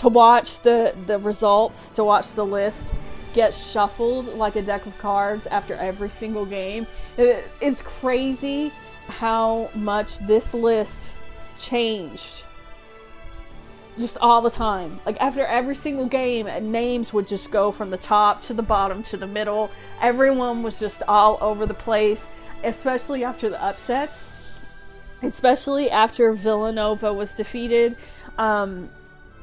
to 0.00 0.08
watch 0.08 0.60
the 0.60 0.94
the 1.04 1.18
results, 1.18 1.90
to 1.90 2.02
watch 2.02 2.32
the 2.32 2.44
list 2.44 2.94
get 3.34 3.52
shuffled 3.52 4.26
like 4.34 4.56
a 4.56 4.62
deck 4.62 4.86
of 4.86 4.96
cards 4.96 5.46
after 5.48 5.74
every 5.74 6.08
single 6.08 6.46
game. 6.46 6.86
It, 7.18 7.44
it's 7.60 7.82
crazy 7.82 8.72
how 9.08 9.70
much 9.74 10.18
this 10.20 10.54
list 10.54 11.18
changed 11.58 12.44
just 13.98 14.16
all 14.22 14.40
the 14.40 14.50
time. 14.50 14.98
Like 15.04 15.20
after 15.20 15.44
every 15.44 15.74
single 15.74 16.06
game, 16.06 16.46
names 16.72 17.12
would 17.12 17.26
just 17.26 17.50
go 17.50 17.70
from 17.70 17.90
the 17.90 17.98
top 17.98 18.40
to 18.42 18.54
the 18.54 18.62
bottom 18.62 19.02
to 19.04 19.18
the 19.18 19.26
middle. 19.26 19.70
Everyone 20.00 20.62
was 20.62 20.80
just 20.80 21.02
all 21.08 21.36
over 21.42 21.66
the 21.66 21.74
place, 21.74 22.26
especially 22.64 23.22
after 23.22 23.50
the 23.50 23.62
upsets. 23.62 24.28
Especially 25.22 25.90
after 25.90 26.32
Villanova 26.32 27.12
was 27.12 27.34
defeated, 27.34 27.94
um, 28.38 28.88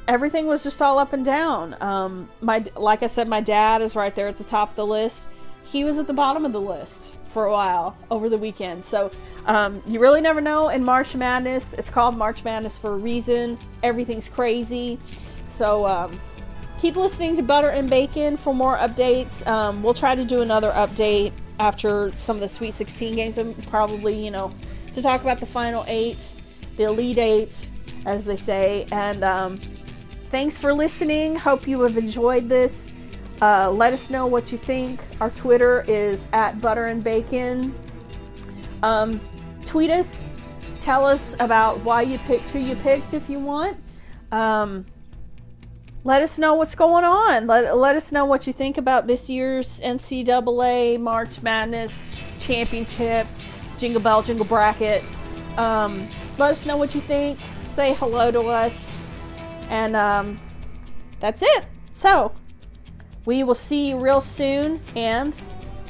everything 0.08 0.48
was 0.48 0.64
just 0.64 0.82
all 0.82 1.00
up 1.00 1.14
and 1.14 1.26
down. 1.26 1.76
Um, 1.82 2.30
my 2.42 2.64
like 2.76 3.04
I 3.04 3.08
said, 3.08 3.28
my 3.28 3.42
dad 3.42 3.82
is 3.82 3.96
right 3.96 4.16
there 4.16 4.28
at 4.28 4.38
the 4.38 4.44
top 4.44 4.72
of 4.72 4.76
the 4.76 4.86
list. 4.86 5.30
He 5.66 5.84
was 5.84 5.98
at 5.98 6.08
the 6.08 6.14
bottom 6.14 6.46
of 6.46 6.54
the 6.54 6.62
list 6.62 7.16
for 7.28 7.46
a 7.46 7.52
while 7.52 7.98
over 8.10 8.30
the 8.30 8.38
weekend. 8.38 8.86
So 8.86 9.12
um, 9.46 9.84
you 9.86 10.00
really 10.00 10.22
never 10.22 10.40
know 10.40 10.70
in 10.70 10.84
March 10.84 11.16
Madness. 11.16 11.74
It's 11.74 11.90
called 11.90 12.18
March 12.18 12.44
Madness 12.44 12.78
for 12.78 12.94
a 12.94 12.98
reason. 12.98 13.60
Everything's 13.84 14.30
crazy. 14.30 14.98
So 15.46 15.86
um, 15.86 16.20
keep 16.80 16.96
listening 16.96 17.36
to 17.36 17.44
Butter 17.44 17.70
and 17.70 17.90
Bacon 17.90 18.38
for 18.38 18.54
more 18.54 18.78
updates. 18.78 19.46
Um, 19.46 19.84
we'll 19.84 19.94
try 19.94 20.16
to 20.16 20.24
do 20.24 20.42
another 20.42 20.72
update 20.72 21.34
after 21.60 22.16
some 22.16 22.38
of 22.38 22.42
the 22.42 22.50
Sweet 22.50 22.74
16 22.74 23.16
games, 23.16 23.38
and 23.38 23.68
probably, 23.68 24.24
you 24.24 24.32
know, 24.32 24.54
to 24.94 25.02
talk 25.02 25.22
about 25.22 25.40
the 25.40 25.46
final 25.46 25.84
eight, 25.88 26.38
the 26.78 26.84
Elite 26.84 27.18
Eight, 27.18 27.70
as 28.06 28.26
they 28.26 28.38
say. 28.38 28.88
And 28.92 29.24
um, 29.24 29.60
thanks 30.30 30.58
for 30.58 30.74
listening. 30.74 31.36
Hope 31.36 31.68
you 31.68 31.82
have 31.82 31.98
enjoyed 31.98 32.50
this. 32.50 32.92
Uh, 33.42 33.70
let 33.70 33.94
us 33.94 34.10
know 34.10 34.26
what 34.26 34.52
you 34.52 34.58
think. 34.58 35.04
Our 35.22 35.30
Twitter 35.30 35.86
is 35.88 36.28
at 36.34 36.60
Butter 36.60 36.88
and 36.88 37.04
Bacon. 37.04 37.74
Um, 38.84 39.22
tweet 39.66 39.92
us, 39.92 40.28
tell 40.80 41.06
us 41.06 41.36
about 41.40 41.84
why 41.84 42.02
you 42.02 42.18
picked 42.20 42.50
who 42.50 42.60
you 42.60 42.76
picked 42.76 43.14
if 43.14 43.30
you 43.30 43.40
want. 43.40 43.78
Um, 44.32 44.86
let 46.04 46.22
us 46.22 46.38
know 46.38 46.56
what's 46.56 46.74
going 46.74 47.04
on. 47.04 47.48
Let, 47.48 47.76
let 47.76 47.96
us 47.96 48.12
know 48.12 48.26
what 48.26 48.48
you 48.48 48.54
think 48.54 48.78
about 48.78 49.08
this 49.08 49.30
year's 49.30 49.80
NCAA 49.82 51.00
March 51.00 51.42
Madness 51.42 51.92
Championship, 52.40 53.28
Jingle 53.78 54.02
Bell, 54.02 54.24
Jingle 54.24 54.46
Brackets. 54.46 55.18
Um, 55.58 56.10
let 56.38 56.52
us 56.52 56.66
know 56.66 56.78
what 56.78 56.96
you 56.96 57.02
think. 57.02 57.40
Say 57.66 57.94
hello 57.94 58.32
to 58.32 58.42
us. 58.42 58.97
And 59.70 59.96
um, 59.96 60.40
that's 61.20 61.42
it. 61.42 61.66
So, 61.94 62.34
we 63.26 63.44
will 63.44 63.56
see 63.56 63.90
you 63.90 64.00
real 64.00 64.22
soon. 64.22 64.82
And 64.96 65.36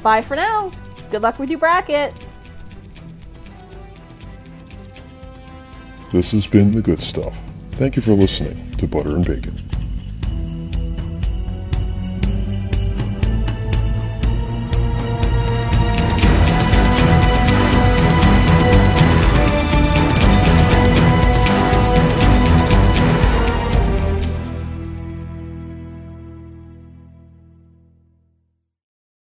bye 0.02 0.22
for 0.22 0.36
now. 0.36 0.72
Good 1.12 1.22
luck 1.22 1.40
with 1.40 1.50
your 1.50 1.60
bracket. 1.60 2.14
This 6.12 6.32
has 6.32 6.48
been 6.48 6.74
The 6.74 6.82
Good 6.82 7.02
Stuff. 7.02 7.42
Thank 7.74 7.96
you 7.96 8.02
for 8.02 8.14
listening 8.14 8.72
to 8.78 8.88
Butter 8.88 9.16
and 9.16 9.26
Bacon. 9.26 9.67